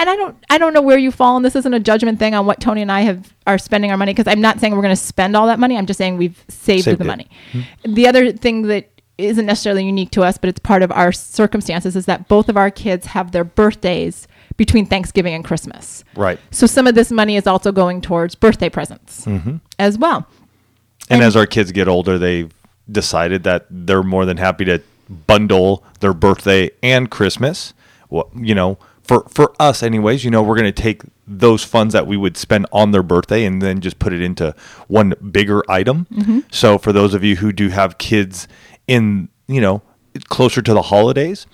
And 0.00 0.08
I 0.08 0.16
don't 0.16 0.36
I 0.48 0.56
don't 0.56 0.72
know 0.72 0.80
where 0.80 0.96
you 0.96 1.12
fall, 1.12 1.36
and 1.36 1.44
this 1.44 1.54
isn't 1.54 1.74
a 1.74 1.78
judgment 1.78 2.18
thing 2.18 2.34
on 2.34 2.46
what 2.46 2.58
Tony 2.58 2.80
and 2.80 2.90
I 2.90 3.02
have 3.02 3.34
are 3.46 3.58
spending 3.58 3.90
our 3.90 3.98
money 3.98 4.14
because 4.14 4.26
I'm 4.26 4.40
not 4.40 4.58
saying 4.58 4.74
we're 4.74 4.80
going 4.82 4.96
to 4.96 5.00
spend 5.00 5.36
all 5.36 5.46
that 5.48 5.58
money. 5.58 5.76
I'm 5.76 5.84
just 5.84 5.98
saying 5.98 6.16
we've 6.16 6.42
saved, 6.48 6.84
Saved 6.84 6.98
the 6.98 7.04
it. 7.04 7.06
money. 7.06 7.28
Hmm. 7.52 7.60
The 7.94 8.08
other 8.08 8.32
thing 8.32 8.62
that 8.62 8.88
isn't 9.18 9.44
necessarily 9.44 9.84
unique 9.84 10.10
to 10.12 10.22
us, 10.22 10.38
but 10.38 10.48
it's 10.48 10.58
part 10.58 10.82
of 10.82 10.90
our 10.90 11.12
circumstances 11.12 11.96
is 11.96 12.06
that 12.06 12.28
both 12.28 12.48
of 12.48 12.56
our 12.56 12.70
kids 12.70 13.06
have 13.06 13.32
their 13.32 13.44
birthdays 13.44 14.26
between 14.56 14.86
Thanksgiving 14.86 15.34
and 15.34 15.44
Christmas. 15.44 16.02
Right. 16.16 16.40
So 16.50 16.66
some 16.66 16.86
of 16.86 16.94
this 16.94 17.10
money 17.10 17.36
is 17.36 17.46
also 17.46 17.70
going 17.70 18.00
towards 18.00 18.34
birthday 18.34 18.70
presents 18.70 19.26
mm-hmm. 19.26 19.56
as 19.78 19.98
well. 19.98 20.26
And 21.10 21.22
as 21.22 21.36
our 21.36 21.46
kids 21.46 21.72
get 21.72 21.88
older, 21.88 22.18
they've 22.18 22.52
decided 22.90 23.42
that 23.44 23.66
they're 23.68 24.02
more 24.02 24.24
than 24.24 24.38
happy 24.38 24.64
to 24.64 24.80
bundle 25.26 25.84
their 26.00 26.14
birthday 26.14 26.70
and 26.82 27.10
Christmas. 27.10 27.74
Well, 28.08 28.30
you 28.34 28.54
know, 28.54 28.78
for 29.10 29.26
for 29.28 29.52
us, 29.58 29.82
anyways, 29.82 30.24
you 30.24 30.30
know, 30.30 30.40
we're 30.40 30.54
going 30.54 30.72
to 30.72 30.82
take 30.82 31.02
those 31.26 31.64
funds 31.64 31.92
that 31.94 32.06
we 32.06 32.16
would 32.16 32.36
spend 32.36 32.64
on 32.70 32.92
their 32.92 33.02
birthday 33.02 33.44
and 33.44 33.60
then 33.60 33.80
just 33.80 33.98
put 33.98 34.12
it 34.12 34.22
into 34.22 34.54
one 34.86 35.14
bigger 35.32 35.68
item. 35.68 36.06
So 36.52 36.78
for 36.78 36.92
those 36.92 37.12
of 37.12 37.24
you 37.24 37.34
who 37.36 37.52
do 37.52 37.70
have 37.70 37.98
kids 37.98 38.46
in, 38.86 39.28
you 39.48 39.60
know, 39.60 39.82
closer 40.28 40.62
to 40.62 40.72
the 40.72 40.82
holidays, 40.82 41.48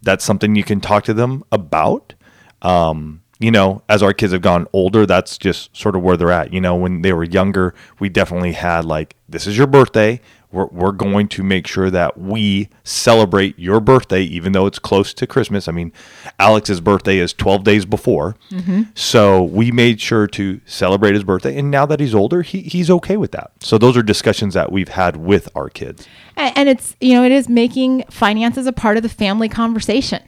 that's 0.00 0.24
something 0.24 0.56
you 0.56 0.64
can 0.64 0.80
talk 0.80 1.04
to 1.04 1.12
them 1.12 1.44
about. 1.52 2.14
Um, 2.62 3.21
you 3.42 3.50
know, 3.50 3.82
as 3.88 4.02
our 4.02 4.12
kids 4.12 4.32
have 4.32 4.42
gone 4.42 4.66
older, 4.72 5.04
that's 5.04 5.36
just 5.36 5.76
sort 5.76 5.96
of 5.96 6.02
where 6.02 6.16
they're 6.16 6.30
at. 6.30 6.52
You 6.52 6.60
know, 6.60 6.76
when 6.76 7.02
they 7.02 7.12
were 7.12 7.24
younger, 7.24 7.74
we 7.98 8.08
definitely 8.08 8.52
had 8.52 8.84
like, 8.84 9.16
this 9.28 9.46
is 9.46 9.58
your 9.58 9.66
birthday. 9.66 10.20
We're, 10.52 10.66
we're 10.66 10.92
going 10.92 11.28
to 11.28 11.42
make 11.42 11.66
sure 11.66 11.90
that 11.90 12.18
we 12.18 12.68
celebrate 12.84 13.58
your 13.58 13.80
birthday, 13.80 14.20
even 14.20 14.52
though 14.52 14.66
it's 14.66 14.78
close 14.78 15.14
to 15.14 15.26
Christmas. 15.26 15.66
I 15.66 15.72
mean, 15.72 15.92
Alex's 16.38 16.80
birthday 16.80 17.18
is 17.18 17.32
12 17.32 17.64
days 17.64 17.86
before. 17.86 18.36
Mm-hmm. 18.50 18.82
So 18.94 19.42
we 19.42 19.72
made 19.72 19.98
sure 19.98 20.26
to 20.26 20.60
celebrate 20.66 21.14
his 21.14 21.24
birthday. 21.24 21.56
And 21.56 21.70
now 21.70 21.86
that 21.86 22.00
he's 22.00 22.14
older, 22.14 22.42
he, 22.42 22.60
he's 22.60 22.90
okay 22.90 23.16
with 23.16 23.32
that. 23.32 23.52
So 23.60 23.78
those 23.78 23.96
are 23.96 24.02
discussions 24.02 24.52
that 24.52 24.70
we've 24.70 24.90
had 24.90 25.16
with 25.16 25.48
our 25.56 25.70
kids. 25.70 26.06
And, 26.36 26.58
and 26.58 26.68
it's, 26.68 26.96
you 27.00 27.14
know, 27.14 27.24
it 27.24 27.32
is 27.32 27.48
making 27.48 28.04
finances 28.10 28.66
a 28.66 28.72
part 28.72 28.98
of 28.98 29.02
the 29.02 29.08
family 29.08 29.48
conversation. 29.48 30.22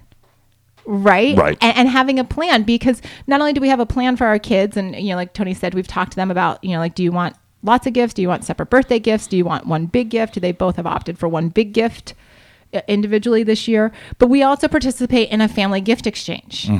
Right. 0.86 1.36
Right. 1.36 1.58
And, 1.60 1.76
and 1.76 1.88
having 1.88 2.18
a 2.18 2.24
plan 2.24 2.62
because 2.62 3.00
not 3.26 3.40
only 3.40 3.52
do 3.52 3.60
we 3.60 3.68
have 3.68 3.80
a 3.80 3.86
plan 3.86 4.16
for 4.16 4.26
our 4.26 4.38
kids, 4.38 4.76
and, 4.76 4.94
you 4.96 5.10
know, 5.10 5.16
like 5.16 5.32
Tony 5.32 5.54
said, 5.54 5.74
we've 5.74 5.86
talked 5.86 6.12
to 6.12 6.16
them 6.16 6.30
about, 6.30 6.62
you 6.62 6.72
know, 6.72 6.78
like, 6.78 6.94
do 6.94 7.02
you 7.02 7.12
want 7.12 7.36
lots 7.62 7.86
of 7.86 7.92
gifts? 7.92 8.14
Do 8.14 8.22
you 8.22 8.28
want 8.28 8.44
separate 8.44 8.70
birthday 8.70 8.98
gifts? 8.98 9.26
Do 9.26 9.36
you 9.36 9.44
want 9.44 9.66
one 9.66 9.86
big 9.86 10.10
gift? 10.10 10.34
Do 10.34 10.40
they 10.40 10.52
both 10.52 10.76
have 10.76 10.86
opted 10.86 11.18
for 11.18 11.28
one 11.28 11.48
big 11.48 11.72
gift 11.72 12.14
uh, 12.72 12.80
individually 12.88 13.42
this 13.42 13.66
year? 13.66 13.92
But 14.18 14.28
we 14.28 14.42
also 14.42 14.68
participate 14.68 15.30
in 15.30 15.40
a 15.40 15.48
family 15.48 15.80
gift 15.80 16.06
exchange. 16.06 16.70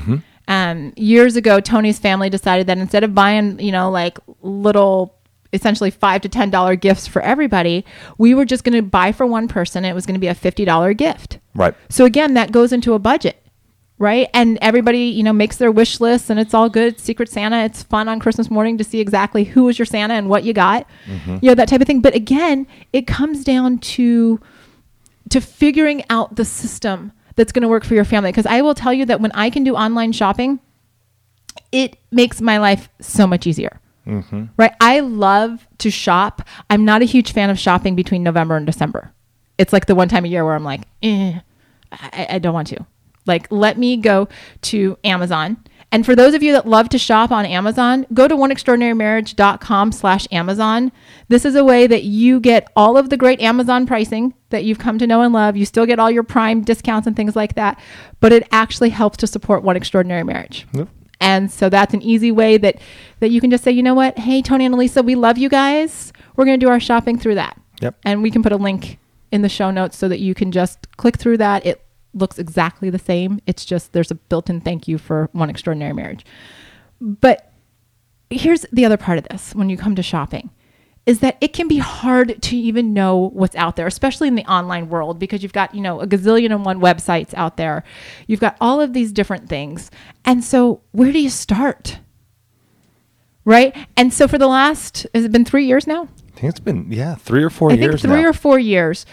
Um, 0.46 0.92
years 0.96 1.36
ago, 1.36 1.58
Tony's 1.58 1.98
family 1.98 2.28
decided 2.28 2.66
that 2.66 2.76
instead 2.76 3.02
of 3.02 3.14
buying, 3.14 3.58
you 3.58 3.72
know, 3.72 3.90
like 3.90 4.18
little 4.42 5.16
essentially 5.54 5.90
five 5.90 6.20
to 6.20 6.28
ten 6.28 6.50
dollar 6.50 6.76
gifts 6.76 7.06
for 7.06 7.22
everybody, 7.22 7.84
we 8.18 8.34
were 8.34 8.44
just 8.44 8.64
going 8.64 8.74
to 8.74 8.82
buy 8.82 9.12
for 9.12 9.24
one 9.24 9.48
person. 9.48 9.86
It 9.86 9.94
was 9.94 10.04
going 10.04 10.16
to 10.16 10.20
be 10.20 10.26
a 10.26 10.34
fifty 10.34 10.66
dollar 10.66 10.92
gift. 10.92 11.38
Right. 11.54 11.74
So 11.88 12.04
again, 12.04 12.34
that 12.34 12.52
goes 12.52 12.72
into 12.72 12.92
a 12.92 12.98
budget, 12.98 13.40
right? 13.98 14.28
And 14.34 14.58
everybody, 14.60 15.04
you 15.04 15.22
know, 15.22 15.32
makes 15.32 15.56
their 15.56 15.70
wish 15.70 16.00
list, 16.00 16.30
and 16.30 16.38
it's 16.40 16.52
all 16.54 16.68
good. 16.68 16.98
Secret 17.00 17.28
Santa. 17.28 17.64
It's 17.64 17.82
fun 17.82 18.08
on 18.08 18.18
Christmas 18.20 18.50
morning 18.50 18.76
to 18.78 18.84
see 18.84 19.00
exactly 19.00 19.44
who 19.44 19.64
was 19.64 19.78
your 19.78 19.86
Santa 19.86 20.14
and 20.14 20.28
what 20.28 20.44
you 20.44 20.52
got, 20.52 20.86
you 21.42 21.48
know, 21.50 21.54
that 21.54 21.68
type 21.68 21.80
of 21.80 21.86
thing. 21.86 22.00
But 22.00 22.14
again, 22.14 22.66
it 22.92 23.06
comes 23.06 23.44
down 23.44 23.78
to 23.78 24.40
to 25.30 25.40
figuring 25.40 26.04
out 26.10 26.36
the 26.36 26.44
system 26.44 27.12
that's 27.36 27.50
going 27.50 27.62
to 27.62 27.68
work 27.68 27.84
for 27.84 27.94
your 27.94 28.04
family. 28.04 28.30
Because 28.30 28.46
I 28.46 28.60
will 28.62 28.74
tell 28.74 28.92
you 28.92 29.04
that 29.06 29.20
when 29.20 29.32
I 29.32 29.48
can 29.50 29.64
do 29.64 29.74
online 29.74 30.12
shopping, 30.12 30.60
it 31.72 31.96
makes 32.12 32.40
my 32.40 32.58
life 32.58 32.88
so 33.00 33.26
much 33.26 33.46
easier. 33.46 33.80
Right? 34.58 34.72
I 34.80 35.00
love 35.00 35.66
to 35.78 35.90
shop. 35.90 36.42
I'm 36.68 36.84
not 36.84 37.00
a 37.00 37.06
huge 37.06 37.32
fan 37.32 37.48
of 37.48 37.58
shopping 37.58 37.94
between 37.96 38.22
November 38.22 38.56
and 38.56 38.66
December. 38.66 39.12
It's 39.56 39.72
like 39.72 39.86
the 39.86 39.94
one 39.94 40.08
time 40.08 40.24
a 40.24 40.28
year 40.28 40.44
where 40.44 40.54
I'm 40.54 40.64
like, 40.64 40.82
eh, 41.02 41.40
I, 41.90 42.26
I 42.30 42.38
don't 42.38 42.52
want 42.54 42.68
to. 42.68 42.84
Like, 43.26 43.50
let 43.50 43.78
me 43.78 43.96
go 43.96 44.28
to 44.62 44.98
Amazon. 45.04 45.58
And 45.92 46.04
for 46.04 46.16
those 46.16 46.34
of 46.34 46.42
you 46.42 46.52
that 46.52 46.66
love 46.66 46.88
to 46.88 46.98
shop 46.98 47.30
on 47.30 47.46
Amazon, 47.46 48.04
go 48.12 48.26
to 48.26 48.34
oneextraordinarymarriage.com 48.34 49.92
slash 49.92 50.26
Amazon. 50.32 50.90
This 51.28 51.44
is 51.44 51.54
a 51.54 51.64
way 51.64 51.86
that 51.86 52.02
you 52.02 52.40
get 52.40 52.68
all 52.74 52.96
of 52.96 53.10
the 53.10 53.16
great 53.16 53.40
Amazon 53.40 53.86
pricing 53.86 54.34
that 54.50 54.64
you've 54.64 54.80
come 54.80 54.98
to 54.98 55.06
know 55.06 55.22
and 55.22 55.32
love. 55.32 55.56
You 55.56 55.64
still 55.64 55.86
get 55.86 56.00
all 56.00 56.10
your 56.10 56.24
prime 56.24 56.62
discounts 56.62 57.06
and 57.06 57.14
things 57.14 57.36
like 57.36 57.54
that, 57.54 57.80
but 58.18 58.32
it 58.32 58.48
actually 58.50 58.90
helps 58.90 59.18
to 59.18 59.28
support 59.28 59.62
One 59.62 59.76
Extraordinary 59.76 60.24
Marriage. 60.24 60.66
Yep. 60.72 60.88
And 61.20 61.50
so 61.50 61.68
that's 61.68 61.94
an 61.94 62.02
easy 62.02 62.32
way 62.32 62.58
that 62.58 62.80
that 63.20 63.30
you 63.30 63.40
can 63.40 63.50
just 63.50 63.62
say, 63.62 63.70
you 63.70 63.82
know 63.82 63.94
what? 63.94 64.18
Hey, 64.18 64.42
Tony 64.42 64.66
and 64.66 64.74
Alisa, 64.74 65.04
we 65.04 65.14
love 65.14 65.38
you 65.38 65.48
guys. 65.48 66.12
We're 66.34 66.44
going 66.44 66.58
to 66.58 66.66
do 66.66 66.70
our 66.70 66.80
shopping 66.80 67.18
through 67.18 67.36
that. 67.36 67.60
Yep. 67.80 67.96
And 68.04 68.20
we 68.20 68.32
can 68.32 68.42
put 68.42 68.50
a 68.50 68.56
link 68.56 68.98
in 69.30 69.42
the 69.42 69.48
show 69.48 69.70
notes 69.70 69.96
so 69.96 70.08
that 70.08 70.18
you 70.18 70.34
can 70.34 70.50
just 70.50 70.96
click 70.96 71.16
through 71.16 71.38
that. 71.38 71.64
It 71.64 71.83
looks 72.14 72.38
exactly 72.38 72.90
the 72.90 72.98
same. 72.98 73.40
It's 73.46 73.64
just 73.64 73.92
there's 73.92 74.10
a 74.10 74.14
built-in 74.14 74.60
thank 74.60 74.88
you 74.88 74.98
for 74.98 75.28
one 75.32 75.50
extraordinary 75.50 75.92
marriage. 75.92 76.24
But 77.00 77.52
here's 78.30 78.62
the 78.72 78.84
other 78.84 78.96
part 78.96 79.18
of 79.18 79.28
this 79.28 79.54
when 79.54 79.68
you 79.70 79.76
come 79.76 79.94
to 79.96 80.02
shopping 80.02 80.50
is 81.06 81.20
that 81.20 81.36
it 81.40 81.52
can 81.52 81.68
be 81.68 81.78
hard 81.78 82.40
to 82.40 82.56
even 82.56 82.94
know 82.94 83.28
what's 83.34 83.54
out 83.56 83.76
there, 83.76 83.86
especially 83.86 84.26
in 84.26 84.36
the 84.36 84.44
online 84.46 84.88
world, 84.88 85.18
because 85.18 85.42
you've 85.42 85.52
got, 85.52 85.74
you 85.74 85.80
know, 85.82 86.00
a 86.00 86.06
gazillion 86.06 86.50
and 86.50 86.64
one 86.64 86.80
websites 86.80 87.34
out 87.34 87.58
there. 87.58 87.84
You've 88.26 88.40
got 88.40 88.56
all 88.60 88.80
of 88.80 88.94
these 88.94 89.12
different 89.12 89.48
things. 89.48 89.90
And 90.24 90.42
so 90.42 90.80
where 90.92 91.12
do 91.12 91.20
you 91.20 91.28
start? 91.28 91.98
Right? 93.44 93.76
And 93.98 94.14
so 94.14 94.26
for 94.26 94.38
the 94.38 94.46
last, 94.46 95.06
has 95.14 95.26
it 95.26 95.32
been 95.32 95.44
three 95.44 95.66
years 95.66 95.86
now? 95.86 96.08
I 96.36 96.40
think 96.40 96.50
it's 96.50 96.60
been, 96.60 96.90
yeah, 96.90 97.16
three 97.16 97.44
or 97.44 97.50
four 97.50 97.68
I 97.68 97.72
think 97.72 97.82
years 97.82 98.00
three 98.02 98.22
now. 98.22 98.28
or 98.28 98.32
four 98.32 98.58
years. 98.58 99.04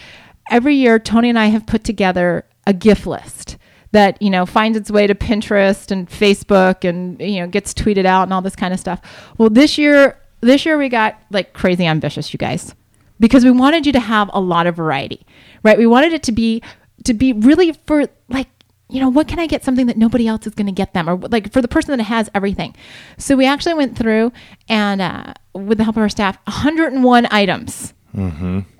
Every 0.50 0.74
year, 0.74 0.98
Tony 0.98 1.28
and 1.28 1.38
I 1.38 1.46
have 1.46 1.66
put 1.66 1.84
together 1.84 2.46
a 2.66 2.72
gift 2.72 3.06
list 3.06 3.56
that 3.92 4.20
you 4.20 4.30
know 4.30 4.46
finds 4.46 4.76
its 4.76 4.90
way 4.90 5.06
to 5.06 5.14
Pinterest 5.14 5.90
and 5.90 6.08
Facebook 6.08 6.88
and 6.88 7.20
you 7.20 7.40
know 7.40 7.46
gets 7.46 7.74
tweeted 7.74 8.06
out 8.06 8.24
and 8.24 8.32
all 8.32 8.42
this 8.42 8.56
kind 8.56 8.72
of 8.74 8.80
stuff. 8.80 9.00
Well, 9.38 9.50
this 9.50 9.78
year, 9.78 10.18
this 10.40 10.66
year 10.66 10.78
we 10.78 10.88
got 10.88 11.20
like 11.30 11.52
crazy 11.52 11.86
ambitious, 11.86 12.32
you 12.32 12.38
guys, 12.38 12.74
because 13.20 13.44
we 13.44 13.50
wanted 13.50 13.86
you 13.86 13.92
to 13.92 14.00
have 14.00 14.30
a 14.32 14.40
lot 14.40 14.66
of 14.66 14.76
variety, 14.76 15.26
right? 15.62 15.78
We 15.78 15.86
wanted 15.86 16.12
it 16.12 16.22
to 16.24 16.32
be 16.32 16.62
to 17.04 17.14
be 17.14 17.32
really 17.32 17.72
for 17.72 18.06
like 18.28 18.48
you 18.88 19.00
know, 19.00 19.08
what 19.08 19.26
can 19.26 19.38
I 19.38 19.46
get 19.46 19.64
something 19.64 19.86
that 19.86 19.96
nobody 19.96 20.28
else 20.28 20.46
is 20.46 20.54
going 20.54 20.66
to 20.66 20.72
get 20.72 20.92
them, 20.92 21.08
or 21.08 21.16
like 21.16 21.50
for 21.50 21.62
the 21.62 21.68
person 21.68 21.96
that 21.96 22.04
has 22.04 22.28
everything. 22.34 22.76
So 23.16 23.36
we 23.36 23.46
actually 23.46 23.72
went 23.72 23.96
through 23.96 24.32
and, 24.68 25.00
uh, 25.00 25.32
with 25.54 25.78
the 25.78 25.84
help 25.84 25.96
of 25.96 26.02
our 26.02 26.10
staff, 26.10 26.36
101 26.44 27.26
items. 27.30 27.94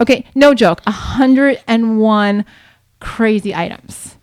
Okay, 0.03 0.27
no 0.35 0.53
joke, 0.53 0.83
101 0.85 2.45
crazy 3.03 3.55
items, 3.55 4.17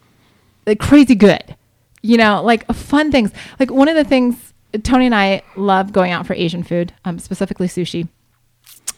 like 0.65 0.79
crazy 0.79 1.15
good. 1.15 1.55
You 2.01 2.17
know, 2.17 2.41
like 2.41 2.65
fun 2.67 3.11
things. 3.11 3.31
Like 3.59 3.69
one 3.69 3.89
of 3.89 3.95
the 3.95 4.05
things 4.05 4.53
Tony 4.83 5.05
and 5.05 5.15
I 5.15 5.41
love 5.55 5.91
going 5.91 6.11
out 6.11 6.25
for 6.25 6.33
Asian 6.33 6.63
food, 6.63 6.93
um, 7.05 7.19
specifically 7.19 7.67
sushi. 7.67 8.07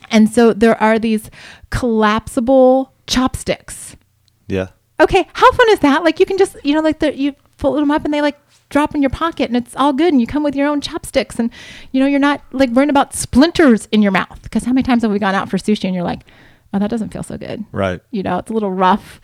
And 0.10 0.30
so 0.30 0.54
there 0.54 0.82
are 0.82 1.00
these 1.00 1.32
collapsible 1.70 2.94
chopsticks 3.08 3.96
yeah. 4.48 4.68
okay, 5.00 5.28
how 5.34 5.52
fun 5.54 5.70
is 5.70 5.80
that? 5.80 6.04
Like 6.04 6.20
you 6.20 6.26
can 6.26 6.38
just, 6.38 6.58
you 6.64 6.74
know, 6.74 6.82
like 6.82 7.00
the, 7.00 7.16
you 7.16 7.36
fold 7.58 7.78
them 7.78 7.90
up 7.90 8.04
and 8.04 8.14
they 8.14 8.22
like 8.22 8.38
drop 8.70 8.94
in 8.94 9.02
your 9.02 9.10
pocket 9.10 9.46
and 9.50 9.56
it's 9.56 9.76
all 9.76 9.94
good 9.94 10.12
and 10.12 10.20
you 10.20 10.28
come 10.28 10.44
with 10.44 10.56
your 10.56 10.68
own 10.68 10.82
chopsticks 10.82 11.40
and 11.40 11.52
you 11.92 12.02
know, 12.02 12.08
you're 12.08 12.20
not 12.20 12.42
like 12.52 12.70
worrying 12.72 12.90
about 12.90 13.14
splinters 13.14 13.88
in 13.92 14.02
your 14.02 14.12
mouth. 14.12 14.42
Because 14.44 14.66
how 14.66 14.74
many 14.74 14.84
times 14.84 15.04
have 15.04 15.12
we 15.12 15.20
gone 15.20 15.36
out 15.36 15.50
for 15.50 15.58
sushi 15.58 15.86
and 15.86 15.96
you're 15.96 16.04
like, 16.04 16.22
oh, 16.74 16.80
that 16.80 16.90
doesn't 16.90 17.14
feel 17.14 17.24
so 17.24 17.38
good. 17.38 17.64
Right. 17.72 18.02
You 18.12 18.24
know, 18.24 18.40
it's 18.40 18.52
a 18.52 18.54
little 18.54 18.72
rough. 18.72 19.22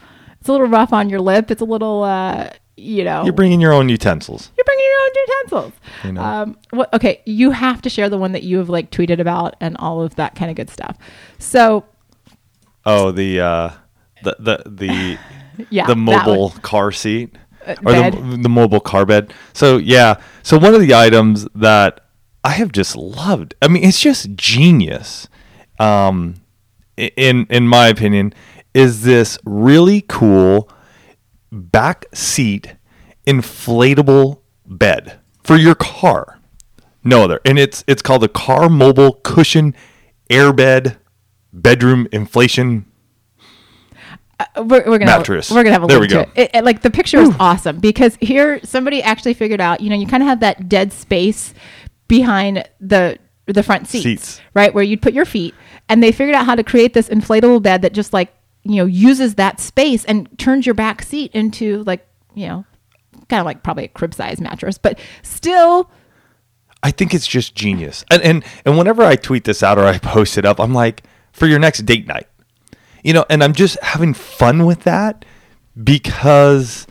It's 0.47 0.49
a 0.49 0.53
little 0.53 0.67
rough 0.67 0.93
on 0.93 1.09
your 1.09 1.19
lip. 1.19 1.51
It's 1.51 1.61
a 1.61 1.65
little, 1.65 2.03
uh, 2.03 2.51
you 2.77 3.03
know, 3.03 3.25
You're 3.25 3.33
bringing 3.33 3.59
your 3.59 3.73
own 3.73 3.89
utensils. 3.89 4.49
you're 4.57 4.63
bringing 4.63 4.85
your 4.85 5.01
own 5.01 5.09
utensils. 5.27 5.73
You 6.05 6.11
know. 6.13 6.21
Um, 6.23 6.57
what, 6.69 6.93
okay, 6.93 7.21
you 7.25 7.51
have 7.51 7.81
to 7.81 7.89
share 7.89 8.07
the 8.07 8.17
one 8.17 8.31
that 8.31 8.43
you 8.43 8.57
have 8.59 8.69
like 8.69 8.89
tweeted 8.89 9.19
about 9.19 9.57
and 9.59 9.75
all 9.77 10.01
of 10.01 10.15
that 10.15 10.35
kind 10.35 10.49
of 10.49 10.55
good 10.55 10.69
stuff. 10.69 10.95
So 11.37 11.83
Oh, 12.85 13.11
the 13.11 13.41
uh, 13.41 13.71
the 14.23 14.37
the 14.39 14.63
the 14.65 15.65
yeah, 15.69 15.85
the 15.85 15.97
mobile 15.97 16.51
car 16.61 16.93
seat 16.93 17.35
Uh, 17.67 17.75
or 17.85 17.91
the, 18.11 18.39
the 18.43 18.47
mobile 18.49 18.79
car 18.79 19.05
bed. 19.05 19.33
So 19.51 19.75
yeah, 19.75 20.21
so 20.43 20.57
one 20.57 20.73
of 20.73 20.79
the 20.79 20.93
items 20.95 21.45
that 21.55 21.99
I 22.45 22.51
have 22.51 22.71
just 22.71 22.95
loved. 22.95 23.53
I 23.61 23.67
mean, 23.67 23.83
it's 23.83 23.99
just 23.99 24.33
genius. 24.37 25.27
Um, 25.77 26.35
in 26.95 27.45
in 27.49 27.67
my 27.67 27.87
opinion, 27.89 28.33
is 28.77 29.01
this 29.01 29.39
really 29.43 30.01
cool 30.07 30.69
back 31.51 32.05
seat 32.13 32.75
inflatable 33.25 34.39
bed 34.65 35.19
for 35.43 35.55
your 35.57 35.75
car? 35.75 36.39
No 37.03 37.23
other, 37.23 37.39
and 37.43 37.57
it's 37.57 37.83
it's 37.87 38.01
called 38.01 38.21
the 38.21 38.27
Car 38.27 38.69
Mobile 38.69 39.13
Cushion 39.23 39.73
Airbed 40.29 40.97
Bedroom 41.53 42.07
Inflation 42.11 42.85
uh, 44.39 44.45
we're, 44.57 44.83
we're 44.85 44.99
gonna 44.99 45.05
mattress. 45.05 45.49
We're 45.49 45.63
gonna 45.63 45.71
have 45.73 45.83
a 45.83 45.87
There 45.87 45.99
link 45.99 46.11
we 46.11 46.15
go. 46.15 46.21
it. 46.21 46.29
It- 46.35 46.51
it- 46.53 46.63
Like 46.63 46.81
the 46.83 46.91
picture 46.91 47.17
is 47.19 47.33
awesome 47.39 47.79
because 47.79 48.15
here 48.21 48.59
somebody 48.63 49.01
actually 49.01 49.33
figured 49.33 49.59
out. 49.61 49.81
You 49.81 49.89
know, 49.89 49.95
you 49.95 50.05
kind 50.05 50.21
of 50.21 50.29
have 50.29 50.41
that 50.41 50.69
dead 50.69 50.93
space 50.93 51.53
behind 52.07 52.67
the 52.79 53.17
the 53.47 53.63
front 53.63 53.87
seats, 53.87 54.03
Seats. 54.03 54.41
right, 54.53 54.73
where 54.73 54.83
you'd 54.83 55.01
put 55.01 55.13
your 55.13 55.23
feet, 55.25 55.55
and 55.89 56.03
they 56.03 56.11
figured 56.11 56.35
out 56.35 56.45
how 56.45 56.53
to 56.53 56.63
create 56.63 56.93
this 56.93 57.07
inflatable 57.09 57.63
bed 57.63 57.81
that 57.81 57.93
just 57.93 58.11
like 58.13 58.33
you 58.67 58.77
know 58.77 58.85
uses 58.85 59.35
that 59.35 59.59
space 59.59 60.05
and 60.05 60.27
turns 60.37 60.65
your 60.65 60.75
back 60.75 61.01
seat 61.01 61.31
into 61.33 61.83
like 61.83 62.07
you 62.33 62.47
know 62.47 62.65
kind 63.29 63.39
of 63.39 63.45
like 63.45 63.63
probably 63.63 63.85
a 63.85 63.89
crib 63.89 64.13
size 64.13 64.39
mattress, 64.39 64.77
but 64.77 64.99
still 65.21 65.89
I 66.83 66.91
think 66.91 67.13
it's 67.13 67.27
just 67.27 67.55
genius. 67.55 68.05
And 68.11 68.21
and 68.21 68.43
and 68.65 68.77
whenever 68.77 69.03
I 69.03 69.15
tweet 69.15 69.43
this 69.43 69.63
out 69.63 69.77
or 69.77 69.85
I 69.85 69.97
post 69.99 70.37
it 70.37 70.45
up, 70.45 70.59
I'm 70.59 70.73
like, 70.73 71.03
for 71.31 71.47
your 71.47 71.59
next 71.59 71.85
date 71.85 72.07
night. 72.07 72.27
You 73.03 73.13
know, 73.13 73.25
and 73.29 73.43
I'm 73.43 73.53
just 73.53 73.81
having 73.81 74.13
fun 74.13 74.65
with 74.65 74.83
that 74.83 75.23
because 75.81 76.87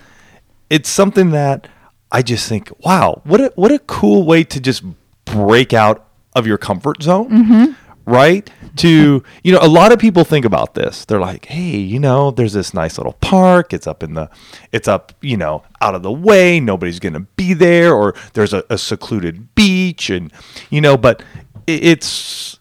it's 0.71 0.89
something 0.89 1.31
that 1.31 1.69
I 2.11 2.23
just 2.23 2.49
think, 2.49 2.71
wow, 2.85 3.21
what 3.25 3.41
a 3.41 3.53
what 3.57 3.73
a 3.73 3.79
cool 3.81 4.25
way 4.25 4.45
to 4.45 4.61
just 4.61 4.83
break 5.25 5.73
out 5.73 6.09
of 6.35 6.47
your 6.47 6.59
comfort 6.59 7.03
zone. 7.03 7.31
Mm-hmm. 7.31 8.11
Right? 8.11 8.49
To, 8.77 9.23
you 9.43 9.53
know, 9.53 9.59
a 9.63 9.69
lot 9.69 9.93
of 9.93 9.99
people 9.99 10.23
think 10.25 10.45
about 10.45 10.75
this. 10.75 11.05
They're 11.05 11.21
like, 11.21 11.47
hey, 11.47 11.77
you 11.79 11.99
know, 11.99 12.31
there's 12.31 12.53
this 12.53 12.75
nice 12.75 12.99
little 12.99 13.15
park. 13.15 13.73
It's 13.73 13.87
up 13.87 14.03
in 14.03 14.15
the, 14.15 14.29
it's 14.73 14.87
up, 14.87 15.13
you 15.23 15.37
know, 15.37 15.63
out 15.81 15.95
of 15.95 16.03
the 16.03 16.13
way. 16.13 16.61
Nobody's 16.61 16.99
to 17.15 17.21
be 17.21 17.55
there. 17.55 17.95
Or 17.95 18.15
there's 18.35 18.53
a, 18.53 18.65
a 18.69 18.77
secluded 18.77 19.55
beach. 19.55 20.11
And, 20.11 20.33
you 20.71 20.81
know, 20.81 20.97
but 20.97 21.23
it, 21.67 21.85
it's 21.85 22.59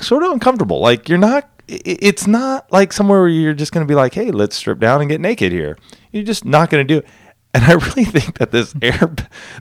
sort 0.00 0.22
of 0.22 0.32
uncomfortable. 0.32 0.80
Like, 0.80 1.08
you're 1.08 1.18
not, 1.18 1.44
i- 1.70 1.80
it's 1.84 2.26
not 2.26 2.70
like 2.70 2.92
somewhere 2.92 3.20
where 3.20 3.28
you're 3.28 3.54
just 3.54 3.72
to 3.86 3.90
be 3.90 3.94
like, 3.96 4.12
hey, 4.14 4.30
let's 4.30 4.56
strip 4.56 4.80
down 4.80 5.00
and 5.00 5.08
get 5.08 5.20
naked 5.20 5.50
here. 5.52 5.78
You're 6.12 6.24
just 6.24 6.44
not 6.44 6.68
to 6.86 6.94
do 6.94 6.98
it. 6.98 7.06
And 7.54 7.64
I 7.64 7.72
really 7.74 8.04
think 8.04 8.38
that 8.38 8.50
this 8.50 8.74
air, 8.82 9.14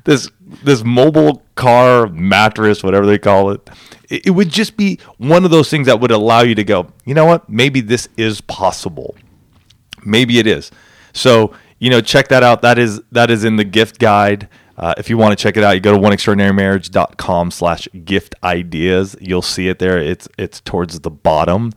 this 0.03 0.29
this 0.63 0.83
mobile 0.83 1.43
car 1.55 2.07
mattress, 2.07 2.83
whatever 2.83 3.05
they 3.05 3.19
call 3.19 3.51
it, 3.51 3.69
it, 4.09 4.27
it 4.27 4.29
would 4.31 4.49
just 4.49 4.75
be 4.75 4.99
one 5.17 5.45
of 5.45 5.51
those 5.51 5.69
things 5.69 5.85
that 5.85 5.99
would 5.99 6.11
allow 6.11 6.41
you 6.41 6.55
to 6.55 6.63
go, 6.63 6.87
you 7.05 7.13
know 7.13 7.25
what? 7.25 7.47
Maybe 7.47 7.81
this 7.81 8.09
is 8.17 8.41
possible. 8.41 9.15
Maybe 10.03 10.39
it 10.39 10.47
is. 10.47 10.71
So 11.13 11.53
you 11.83 11.89
know, 11.89 11.99
check 11.99 12.29
that 12.29 12.43
out. 12.43 12.61
That 12.61 12.79
is 12.79 13.01
that 13.11 13.29
is 13.29 13.43
in 13.43 13.57
the 13.57 13.65
gift 13.65 13.99
guide. 13.99 14.47
Uh, 14.77 14.93
if 14.97 15.09
you 15.09 15.17
want 15.17 15.37
to 15.37 15.41
check 15.41 15.57
it 15.57 15.63
out, 15.63 15.71
you 15.71 15.81
go 15.81 15.91
to 15.91 15.99
oneextraordinarymarriage.com 15.99 17.51
slash 17.51 17.87
gift 18.05 18.33
ideas. 18.43 19.15
You'll 19.19 19.41
see 19.41 19.67
it 19.67 19.79
there. 19.79 19.97
It's 19.99 20.27
it's 20.37 20.61
towards 20.61 21.01
the 21.01 21.11
bottom 21.11 21.73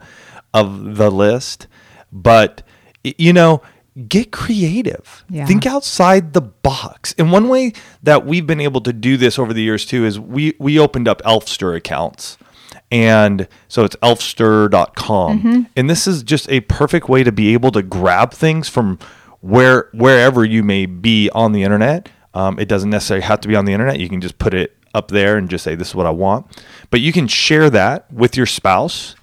of 0.54 0.96
the 0.96 1.10
list. 1.10 1.66
But 2.12 2.62
you 3.02 3.32
know, 3.32 3.62
get 4.08 4.30
creative. 4.30 5.24
Yeah. 5.30 5.46
Think 5.46 5.66
outside 5.66 6.32
the 6.32 6.42
box. 6.42 7.14
And 7.18 7.32
one 7.32 7.48
way 7.48 7.72
that 8.02 8.26
we've 8.26 8.46
been 8.46 8.60
able 8.60 8.80
to 8.82 8.92
do 8.92 9.16
this 9.16 9.38
over 9.38 9.52
the 9.52 9.62
years 9.62 9.86
too 9.86 10.04
is 10.04 10.20
we 10.20 10.54
we 10.58 10.78
opened 10.78 11.08
up 11.08 11.22
Elfster 11.22 11.76
accounts. 11.76 12.38
And 12.90 13.48
so 13.66 13.84
it's 13.84 13.96
elfster.com. 13.96 15.66
And 15.74 15.90
this 15.90 16.06
is 16.06 16.22
just 16.22 16.48
a 16.48 16.60
perfect 16.60 17.08
way 17.08 17.24
to 17.24 17.32
be 17.32 17.52
able 17.52 17.72
to 17.72 17.82
grab 17.82 18.32
things 18.32 18.68
from 18.68 18.98
where 19.40 19.88
wherever 19.92 20.44
you 20.44 20.62
may 20.62 20.86
be 20.86 21.28
on 21.30 21.52
the 21.52 21.62
internet. 21.62 22.08
Um, 22.34 22.58
it 22.58 22.68
doesn't 22.68 22.90
necessarily 22.90 23.24
have 23.24 23.40
to 23.40 23.48
be 23.48 23.56
on 23.56 23.64
the 23.64 23.72
internet. 23.72 23.98
You 23.98 24.08
can 24.08 24.20
just 24.20 24.38
put 24.38 24.54
it 24.54 24.76
up 24.94 25.08
there 25.08 25.36
and 25.36 25.48
just 25.48 25.64
say, 25.64 25.74
This 25.74 25.88
is 25.88 25.94
what 25.94 26.06
I 26.06 26.10
want. 26.10 26.46
But 26.90 27.00
you 27.00 27.12
can 27.12 27.26
share 27.26 27.70
that 27.70 28.12
with 28.12 28.36
your 28.36 28.46
spouse 28.46 29.16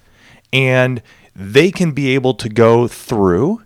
and 0.52 1.02
they 1.34 1.70
can 1.70 1.92
be 1.92 2.14
able 2.14 2.34
to 2.34 2.48
go 2.48 2.86
through 2.86 3.62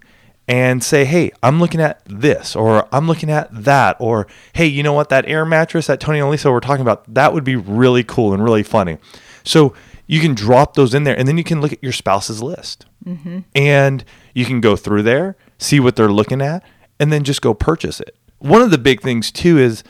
and 0.49 0.83
say, 0.83 1.05
hey, 1.05 1.31
I'm 1.43 1.61
looking 1.61 1.81
at 1.81 2.03
this, 2.07 2.57
or 2.57 2.89
I'm 2.91 3.07
looking 3.07 3.31
at 3.31 3.49
that, 3.65 3.97
or 4.01 4.27
hey, 4.55 4.67
you 4.67 4.83
know 4.83 4.95
what, 4.95 5.11
that 5.11 5.29
air 5.29 5.45
mattress 5.45 5.87
that 5.89 6.01
Tony 6.01 6.21
and 6.21 6.31
Lisa 6.31 6.51
were 6.51 6.61
talking 6.61 6.81
about, 6.81 7.13
that 7.13 7.35
would 7.35 7.45
be 7.45 7.55
really 7.55 8.03
cool 8.03 8.33
and 8.33 8.43
really 8.43 8.63
funny. 8.63 8.97
So 9.45 9.75
you 10.07 10.21
can 10.21 10.35
drop 10.35 10.75
those 10.75 10.95
in 10.95 11.05
there, 11.05 11.17
and 11.19 11.29
then 11.29 11.37
you 11.37 11.45
can 11.45 11.61
look 11.61 11.75
at 11.75 11.83
your 11.83 11.93
spouse's 11.93 12.43
list. 12.43 12.87
Mm-hmm. 13.05 13.41
And 13.55 14.05
you 14.35 14.47
can 14.47 14.63
go 14.63 14.75
through 14.75 15.03
there, 15.03 15.37
see 15.59 15.81
what 15.81 15.97
they're 15.97 16.11
looking 16.11 16.41
at, 16.41 16.65
and 16.99 17.13
then 17.13 17.25
just 17.25 17.43
go 17.43 17.53
purchase 17.53 18.01
it. 18.01 18.17
One 18.39 18.63
of 18.63 18.71
the 18.71 18.79
big 18.79 19.03
things, 19.03 19.31
too, 19.31 19.59
is 19.59 19.85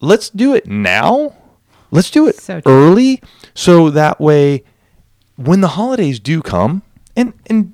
let's 0.00 0.28
do 0.28 0.54
it 0.54 0.66
now. 0.66 1.36
Let's 1.92 2.10
do 2.10 2.26
it 2.26 2.34
So 2.36 2.60
early 2.66 3.22
so 3.54 3.90
that 3.90 4.20
way 4.20 4.64
when 5.36 5.60
the 5.60 5.68
holidays 5.68 6.18
do 6.18 6.42
come, 6.42 6.82
and 7.14 7.32
and 7.46 7.73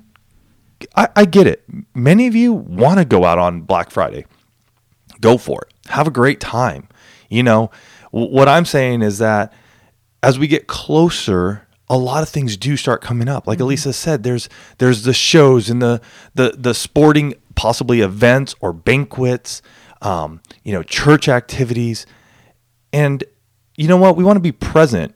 I, 0.95 1.07
I 1.15 1.25
get 1.25 1.47
it. 1.47 1.63
Many 1.93 2.27
of 2.27 2.35
you 2.35 2.53
want 2.53 2.99
to 2.99 3.05
go 3.05 3.25
out 3.25 3.39
on 3.39 3.61
Black 3.61 3.91
Friday. 3.91 4.25
Go 5.19 5.37
for 5.37 5.61
it. 5.61 5.73
Have 5.89 6.07
a 6.07 6.11
great 6.11 6.39
time. 6.39 6.87
You 7.29 7.43
know, 7.43 7.71
what 8.11 8.49
I'm 8.49 8.65
saying 8.65 9.01
is 9.01 9.19
that 9.19 9.53
as 10.21 10.37
we 10.37 10.47
get 10.47 10.67
closer, 10.67 11.67
a 11.89 11.97
lot 11.97 12.23
of 12.23 12.29
things 12.29 12.57
do 12.57 12.77
start 12.77 13.01
coming 13.01 13.27
up. 13.27 13.47
Like 13.47 13.59
Alisa 13.59 13.93
said, 13.93 14.23
there's 14.23 14.49
there's 14.77 15.03
the 15.03 15.13
shows 15.13 15.69
and 15.69 15.81
the 15.81 16.01
the 16.33 16.55
the 16.57 16.73
sporting 16.73 17.35
possibly 17.55 18.01
events 18.01 18.55
or 18.59 18.73
banquets, 18.73 19.61
um, 20.01 20.41
you 20.63 20.73
know, 20.73 20.83
church 20.83 21.27
activities, 21.27 22.05
and 22.93 23.23
you 23.75 23.87
know 23.87 23.97
what? 23.97 24.15
We 24.15 24.23
want 24.23 24.37
to 24.37 24.41
be 24.41 24.51
present 24.51 25.15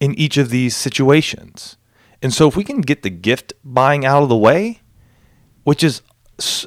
in 0.00 0.14
each 0.14 0.36
of 0.36 0.50
these 0.50 0.76
situations. 0.76 1.76
And 2.22 2.32
so 2.32 2.48
if 2.48 2.56
we 2.56 2.64
can 2.64 2.80
get 2.80 3.02
the 3.02 3.10
gift 3.10 3.52
buying 3.62 4.04
out 4.04 4.22
of 4.22 4.28
the 4.28 4.36
way, 4.36 4.80
which 5.64 5.82
is 5.82 6.02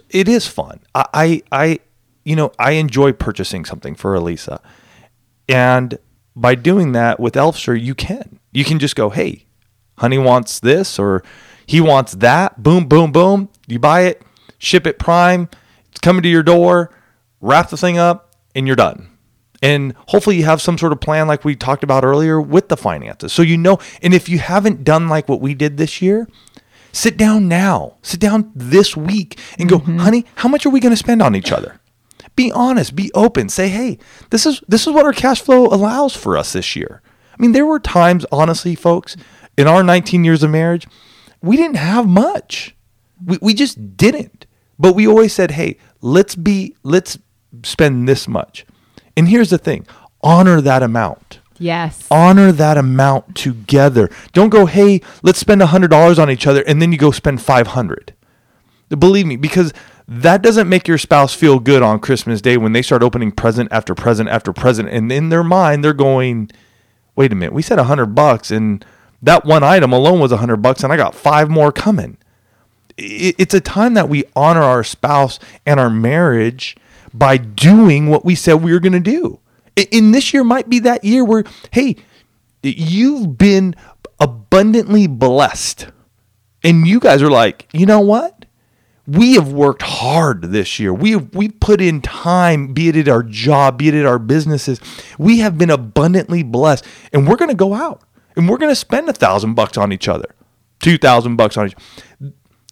it 0.09 0.27
is 0.27 0.47
fun. 0.47 0.79
I 0.93 1.41
I, 1.51 1.79
you 2.23 2.35
know, 2.35 2.51
I 2.59 2.71
enjoy 2.71 3.13
purchasing 3.13 3.65
something 3.65 3.95
for 3.95 4.15
Alisa. 4.15 4.59
And 5.49 5.97
by 6.35 6.55
doing 6.55 6.91
that 6.91 7.19
with 7.19 7.35
Elfster, 7.35 7.79
you 7.81 7.95
can. 7.95 8.39
You 8.51 8.65
can 8.65 8.79
just 8.79 8.95
go, 8.95 9.09
"Hey, 9.09 9.45
honey 9.97 10.17
wants 10.17 10.59
this 10.59 10.99
or 10.99 11.23
he 11.65 11.81
wants 11.81 12.13
that." 12.13 12.61
Boom, 12.61 12.87
boom, 12.87 13.11
boom. 13.11 13.49
You 13.67 13.79
buy 13.79 14.01
it, 14.01 14.21
ship 14.57 14.85
it 14.87 14.99
prime, 14.99 15.49
it's 15.89 15.99
coming 15.99 16.23
to 16.23 16.29
your 16.29 16.43
door, 16.43 16.91
wrap 17.41 17.69
the 17.69 17.77
thing 17.77 17.97
up, 17.97 18.35
and 18.55 18.67
you're 18.67 18.75
done. 18.75 19.09
And 19.61 19.95
hopefully 20.07 20.37
you 20.37 20.45
have 20.45 20.61
some 20.61 20.77
sort 20.77 20.91
of 20.91 20.99
plan 20.99 21.27
like 21.27 21.43
we 21.43 21.55
talked 21.55 21.83
about 21.83 22.03
earlier 22.03 22.39
with 22.39 22.69
the 22.69 22.77
finances. 22.77 23.33
So 23.33 23.41
you 23.41 23.57
know, 23.57 23.79
and 24.01 24.13
if 24.13 24.29
you 24.29 24.37
haven't 24.39 24.83
done 24.83 25.07
like 25.07 25.27
what 25.27 25.41
we 25.41 25.55
did 25.55 25.77
this 25.77 26.01
year, 26.01 26.27
sit 26.91 27.17
down 27.17 27.47
now. 27.47 27.97
Sit 28.01 28.19
down 28.19 28.51
this 28.55 28.95
week 28.95 29.39
and 29.57 29.69
go, 29.69 29.79
mm-hmm. 29.79 29.97
"Honey, 29.97 30.25
how 30.35 30.49
much 30.49 30.65
are 30.65 30.69
we 30.69 30.79
going 30.79 30.93
to 30.93 30.97
spend 30.97 31.21
on 31.21 31.35
each 31.35 31.51
other?" 31.51 31.79
Be 32.35 32.51
honest, 32.51 32.95
be 32.95 33.11
open. 33.13 33.49
Say, 33.49 33.69
"Hey, 33.69 33.97
this 34.29 34.45
is 34.45 34.61
this 34.67 34.85
is 34.87 34.93
what 34.93 35.05
our 35.05 35.13
cash 35.13 35.41
flow 35.41 35.65
allows 35.67 36.15
for 36.15 36.37
us 36.37 36.53
this 36.53 36.75
year." 36.75 37.01
I 37.37 37.41
mean, 37.41 37.51
there 37.51 37.65
were 37.65 37.79
times 37.79 38.25
honestly, 38.31 38.75
folks, 38.75 39.15
in 39.57 39.67
our 39.67 39.83
19 39.83 40.23
years 40.23 40.43
of 40.43 40.51
marriage, 40.51 40.87
we 41.41 41.57
didn't 41.57 41.77
have 41.77 42.07
much. 42.07 42.75
We 43.23 43.37
we 43.41 43.53
just 43.53 43.97
didn't. 43.97 44.45
But 44.79 44.93
we 44.93 45.07
always 45.07 45.33
said, 45.33 45.51
"Hey, 45.51 45.77
let's 46.01 46.35
be 46.35 46.75
let's 46.83 47.17
spend 47.63 48.07
this 48.07 48.27
much." 48.27 48.65
And 49.15 49.27
here's 49.27 49.49
the 49.49 49.57
thing 49.57 49.87
honor 50.21 50.61
that 50.61 50.83
amount. 50.83 51.39
Yes. 51.59 52.07
Honor 52.11 52.51
that 52.51 52.77
amount 52.77 53.35
together. 53.35 54.09
Don't 54.33 54.49
go, 54.49 54.65
hey, 54.65 55.01
let's 55.23 55.39
spend 55.39 55.61
$100 55.61 56.19
on 56.19 56.29
each 56.29 56.47
other, 56.47 56.61
and 56.67 56.81
then 56.81 56.91
you 56.91 56.97
go 56.97 57.11
spend 57.11 57.41
500 57.41 58.13
Believe 58.89 59.25
me, 59.25 59.35
because 59.35 59.73
that 60.07 60.41
doesn't 60.41 60.69
make 60.69 60.87
your 60.87 60.97
spouse 60.97 61.33
feel 61.33 61.59
good 61.59 61.81
on 61.81 61.99
Christmas 61.99 62.39
Day 62.39 62.55
when 62.55 62.71
they 62.71 62.81
start 62.81 63.03
opening 63.03 63.33
present 63.33 63.67
after 63.69 63.93
present 63.93 64.29
after 64.29 64.53
present. 64.53 64.87
And 64.87 65.11
in 65.11 65.27
their 65.27 65.43
mind, 65.43 65.83
they're 65.83 65.91
going, 65.91 66.49
wait 67.13 67.33
a 67.33 67.35
minute, 67.35 67.53
we 67.53 67.61
said 67.61 67.79
100 67.79 68.15
bucks, 68.15 68.49
and 68.49 68.85
that 69.21 69.43
one 69.43 69.61
item 69.61 69.91
alone 69.91 70.21
was 70.21 70.31
100 70.31 70.57
bucks, 70.57 70.85
and 70.85 70.93
I 70.93 70.95
got 70.95 71.15
five 71.15 71.49
more 71.49 71.73
coming 71.73 72.17
it's 72.97 73.53
a 73.53 73.61
time 73.61 73.93
that 73.93 74.09
we 74.09 74.23
honor 74.35 74.63
our 74.63 74.83
spouse 74.83 75.39
and 75.65 75.79
our 75.79 75.89
marriage 75.89 76.75
by 77.13 77.37
doing 77.37 78.07
what 78.07 78.25
we 78.25 78.35
said 78.35 78.55
we 78.55 78.73
were 78.73 78.79
going 78.79 78.93
to 78.93 78.99
do. 78.99 79.39
And 79.77 80.13
this 80.13 80.33
year 80.33 80.43
might 80.43 80.69
be 80.69 80.79
that 80.79 81.03
year 81.03 81.23
where, 81.23 81.43
hey, 81.71 81.97
you've 82.63 83.37
been 83.37 83.75
abundantly 84.19 85.07
blessed. 85.07 85.87
And 86.63 86.87
you 86.87 86.99
guys 86.99 87.21
are 87.21 87.29
like, 87.29 87.67
you 87.71 87.85
know 87.85 87.99
what? 87.99 88.45
We 89.05 89.35
have 89.35 89.53
worked 89.53 89.83
hard 89.83 90.41
this 90.41 90.79
year. 90.79 90.93
We 90.93 91.11
have, 91.11 91.33
we 91.33 91.47
put 91.47 91.79
in 91.79 92.01
time, 92.01 92.73
be 92.73 92.89
it 92.89 92.97
at 92.97 93.07
our 93.07 93.23
job, 93.23 93.77
be 93.77 93.87
it 93.87 93.93
at 93.93 94.05
our 94.05 94.19
businesses. 94.19 94.81
We 95.17 95.39
have 95.39 95.57
been 95.57 95.69
abundantly 95.69 96.43
blessed, 96.43 96.83
and 97.13 97.25
we're 97.25 97.37
going 97.37 97.49
to 97.49 97.55
go 97.55 97.73
out 97.73 98.01
and 98.35 98.49
we're 98.49 98.57
going 98.57 98.71
to 98.71 98.75
spend 98.75 99.07
a 99.07 99.13
thousand 99.13 99.53
bucks 99.53 99.77
on 99.77 99.93
each 99.93 100.09
other, 100.09 100.35
two 100.79 100.97
thousand 100.97 101.37
bucks 101.37 101.55
on 101.55 101.67
each. 101.67 101.75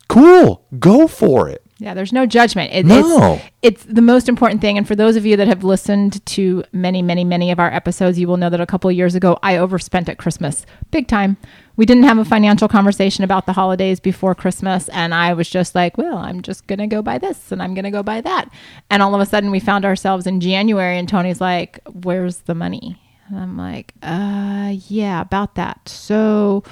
Cool, 0.10 0.66
go 0.78 1.08
for 1.08 1.48
it. 1.48 1.65
Yeah, 1.78 1.94
there's 1.94 2.14
no 2.14 2.26
judgment. 2.26 2.72
It, 2.72 2.86
No. 2.86 3.34
It's, 3.62 3.84
it's 3.84 3.94
the 3.94 4.02
most 4.02 4.30
important 4.30 4.62
thing. 4.62 4.78
And 4.78 4.88
for 4.88 4.96
those 4.96 5.18
of 5.18 5.26
you 5.26 5.36
that 5.36 5.48
have 5.48 5.66
listened 5.66 6.26
to 6.28 6.64
many, 6.72 7.02
many, 7.02 7.26
many 7.26 7.52
of 7.52 7.60
our 7.60 7.70
episodes, 7.74 8.18
you 8.18 8.30
will 8.30 8.38
know 8.38 8.50
that 8.50 8.62
a 8.62 8.66
couple 8.66 8.90
of 8.90 8.96
years 8.96 9.14
ago, 9.14 9.38
I 9.44 9.58
overspent 9.58 10.08
at 10.08 10.18
Christmas 10.18 10.66
big 10.92 11.10
time. 11.10 11.36
We 11.76 11.86
didn't 11.86 12.04
have 12.04 12.18
a 12.18 12.24
financial 12.24 12.70
conversation 12.70 13.26
about 13.26 13.46
the 13.46 13.52
holidays 13.52 14.00
before 14.00 14.34
Christmas. 14.34 14.88
And 14.90 15.14
I 15.14 15.34
was 15.34 15.50
just 15.50 15.76
like, 15.76 15.98
well, 15.98 16.18
I'm 16.18 16.42
just 16.42 16.66
going 16.68 16.80
to 16.80 16.88
go 16.88 17.02
buy 17.02 17.18
this 17.18 17.52
and 17.52 17.62
I'm 17.62 17.74
going 17.74 17.84
to 17.84 17.92
go 17.92 18.04
buy 18.04 18.22
that. 18.22 18.50
And 18.90 19.04
all 19.04 19.14
of 19.14 19.20
a 19.20 19.26
sudden, 19.26 19.52
we 19.52 19.60
found 19.60 19.84
ourselves 19.84 20.26
in 20.26 20.40
January, 20.40 20.98
and 20.98 21.10
Tony's 21.10 21.42
like, 21.42 21.82
where's 21.92 22.38
the 22.40 22.56
money? 22.56 23.02
And 23.28 23.38
I'm 23.38 23.58
like, 23.58 23.94
uh, 24.02 24.76
yeah, 24.88 25.20
about 25.20 25.56
that. 25.56 25.90
So, 25.90 26.64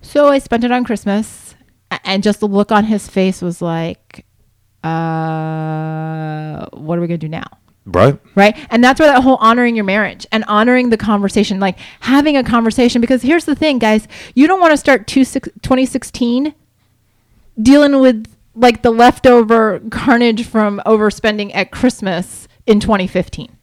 so 0.00 0.28
I 0.28 0.38
spent 0.38 0.62
it 0.62 0.70
on 0.70 0.84
Christmas. 0.84 1.56
And 2.04 2.22
just 2.22 2.40
the 2.40 2.48
look 2.48 2.70
on 2.70 2.84
his 2.84 3.08
face 3.08 3.40
was 3.40 3.62
like, 3.62 4.26
uh, 4.84 6.66
what 6.72 6.98
are 6.98 7.00
we 7.00 7.06
gonna 7.06 7.18
do 7.18 7.28
now? 7.28 7.44
Right. 7.86 8.18
right? 8.34 8.56
And 8.70 8.82
that's 8.82 8.98
where 8.98 9.10
that 9.12 9.22
whole 9.22 9.36
honoring 9.36 9.76
your 9.76 9.84
marriage 9.84 10.26
and 10.32 10.42
honoring 10.44 10.88
the 10.88 10.96
conversation 10.96 11.60
like 11.60 11.78
having 12.00 12.34
a 12.34 12.42
conversation. 12.42 13.02
Because 13.02 13.20
here's 13.20 13.44
the 13.44 13.54
thing 13.54 13.78
guys 13.78 14.08
you 14.34 14.46
don't 14.46 14.60
want 14.60 14.72
to 14.72 14.76
start 14.78 15.06
two, 15.06 15.24
six, 15.24 15.48
2016 15.62 16.54
dealing 17.60 18.00
with 18.00 18.26
like 18.54 18.82
the 18.82 18.90
leftover 18.90 19.80
carnage 19.90 20.46
from 20.46 20.80
overspending 20.86 21.50
at 21.54 21.70
christmas 21.70 22.48
in 22.66 22.80
2015 22.80 23.56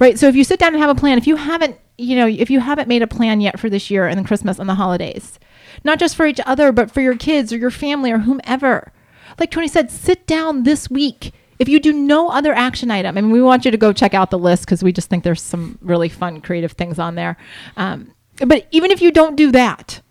right? 0.00 0.18
So 0.18 0.26
if 0.26 0.34
you 0.34 0.42
sit 0.42 0.58
down 0.58 0.74
and 0.74 0.82
have 0.82 0.90
a 0.90 0.98
plan 0.98 1.18
if 1.18 1.26
you 1.26 1.36
haven't 1.36 1.78
you 1.98 2.16
know 2.16 2.26
if 2.26 2.50
you 2.50 2.60
haven't 2.60 2.88
made 2.88 3.02
a 3.02 3.06
plan 3.06 3.40
yet 3.40 3.58
for 3.58 3.70
this 3.70 3.90
year 3.90 4.06
and 4.06 4.26
christmas 4.26 4.58
and 4.58 4.68
the 4.68 4.74
holidays 4.74 5.38
not 5.84 5.98
just 5.98 6.16
for 6.16 6.26
each 6.26 6.40
other 6.44 6.72
but 6.72 6.90
for 6.90 7.00
your 7.00 7.16
kids 7.16 7.52
or 7.52 7.56
your 7.56 7.70
family 7.70 8.10
or 8.10 8.18
whomever 8.18 8.92
like 9.38 9.50
tony 9.50 9.68
said 9.68 9.90
sit 9.90 10.26
down 10.26 10.62
this 10.62 10.90
week 10.90 11.32
if 11.58 11.68
you 11.68 11.80
do 11.80 11.92
no 11.92 12.28
other 12.28 12.52
action 12.52 12.90
item, 12.90 13.16
I 13.16 13.20
mean, 13.20 13.30
we 13.30 13.42
want 13.42 13.64
you 13.64 13.70
to 13.70 13.76
go 13.76 13.92
check 13.92 14.14
out 14.14 14.30
the 14.30 14.38
list 14.38 14.66
because 14.66 14.82
we 14.82 14.92
just 14.92 15.08
think 15.08 15.24
there's 15.24 15.40
some 15.40 15.78
really 15.80 16.08
fun, 16.08 16.40
creative 16.40 16.72
things 16.72 16.98
on 16.98 17.14
there. 17.14 17.36
Um, 17.76 18.12
but 18.46 18.66
even 18.70 18.90
if 18.90 19.00
you 19.00 19.10
don't 19.10 19.36
do 19.36 19.50
that, 19.52 20.02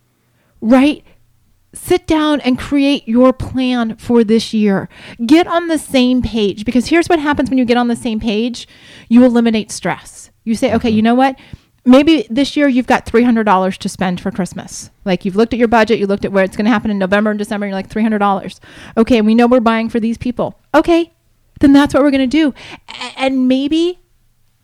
right? 0.61 1.03
Sit 1.73 2.07
down 2.07 2.41
and 2.41 2.57
create 2.57 3.07
your 3.07 3.33
plan 3.33 3.97
for 3.97 4.23
this 4.23 4.53
year. 4.53 4.89
Get 5.25 5.45
on 5.45 5.67
the 5.67 5.77
same 5.77 6.21
page 6.21 6.65
because 6.65 6.87
here's 6.87 7.07
what 7.07 7.19
happens 7.19 7.49
when 7.49 7.59
you 7.59 7.65
get 7.65 7.77
on 7.77 7.89
the 7.89 7.95
same 7.95 8.19
page 8.19 8.67
you 9.09 9.23
eliminate 9.23 9.71
stress. 9.71 10.31
You 10.45 10.55
say, 10.55 10.73
okay, 10.73 10.89
you 10.89 11.01
know 11.01 11.15
what? 11.15 11.37
Maybe 11.85 12.25
this 12.29 12.57
year 12.57 12.67
you've 12.67 12.87
got 12.87 13.05
$300 13.05 13.77
to 13.77 13.89
spend 13.89 14.19
for 14.19 14.31
Christmas. 14.31 14.89
Like 15.05 15.23
you've 15.23 15.35
looked 15.35 15.53
at 15.53 15.59
your 15.59 15.67
budget, 15.67 15.99
you 15.99 16.07
looked 16.07 16.25
at 16.25 16.31
where 16.31 16.43
it's 16.43 16.57
going 16.57 16.65
to 16.65 16.71
happen 16.71 16.89
in 16.89 16.97
November 16.97 17.29
and 17.29 17.37
December, 17.37 17.65
and 17.65 17.71
you're 17.71 17.77
like 17.77 17.89
$300. 17.89 18.59
Okay, 18.97 19.21
we 19.21 19.35
know 19.35 19.45
we're 19.45 19.59
buying 19.59 19.89
for 19.89 19.99
these 19.99 20.17
people. 20.17 20.59
Okay, 20.73 21.13
then 21.59 21.73
that's 21.73 21.93
what 21.93 22.01
we're 22.01 22.11
going 22.11 22.27
to 22.27 22.37
do. 22.37 22.53
And 23.15 23.47
maybe, 23.47 23.99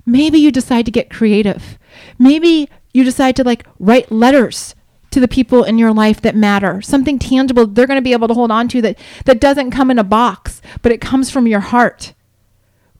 maybe 0.05 0.39
you 0.39 0.51
decide 0.51 0.85
to 0.85 0.91
get 0.91 1.11
creative. 1.11 1.77
Maybe 2.17 2.69
you 2.93 3.03
decide 3.03 3.35
to 3.35 3.43
like 3.43 3.65
write 3.79 4.11
letters 4.11 4.75
to 5.11 5.19
the 5.19 5.27
people 5.27 5.63
in 5.63 5.77
your 5.77 5.93
life 5.93 6.21
that 6.21 6.35
matter, 6.35 6.81
something 6.81 7.19
tangible 7.19 7.67
they're 7.67 7.87
going 7.87 7.97
to 7.97 8.01
be 8.01 8.13
able 8.13 8.29
to 8.29 8.33
hold 8.33 8.49
on 8.49 8.67
to 8.69 8.81
that, 8.81 8.97
that 9.25 9.41
doesn't 9.41 9.71
come 9.71 9.91
in 9.91 9.99
a 9.99 10.03
box, 10.03 10.61
but 10.81 10.91
it 10.91 11.01
comes 11.01 11.29
from 11.29 11.47
your 11.47 11.59
heart. 11.59 12.13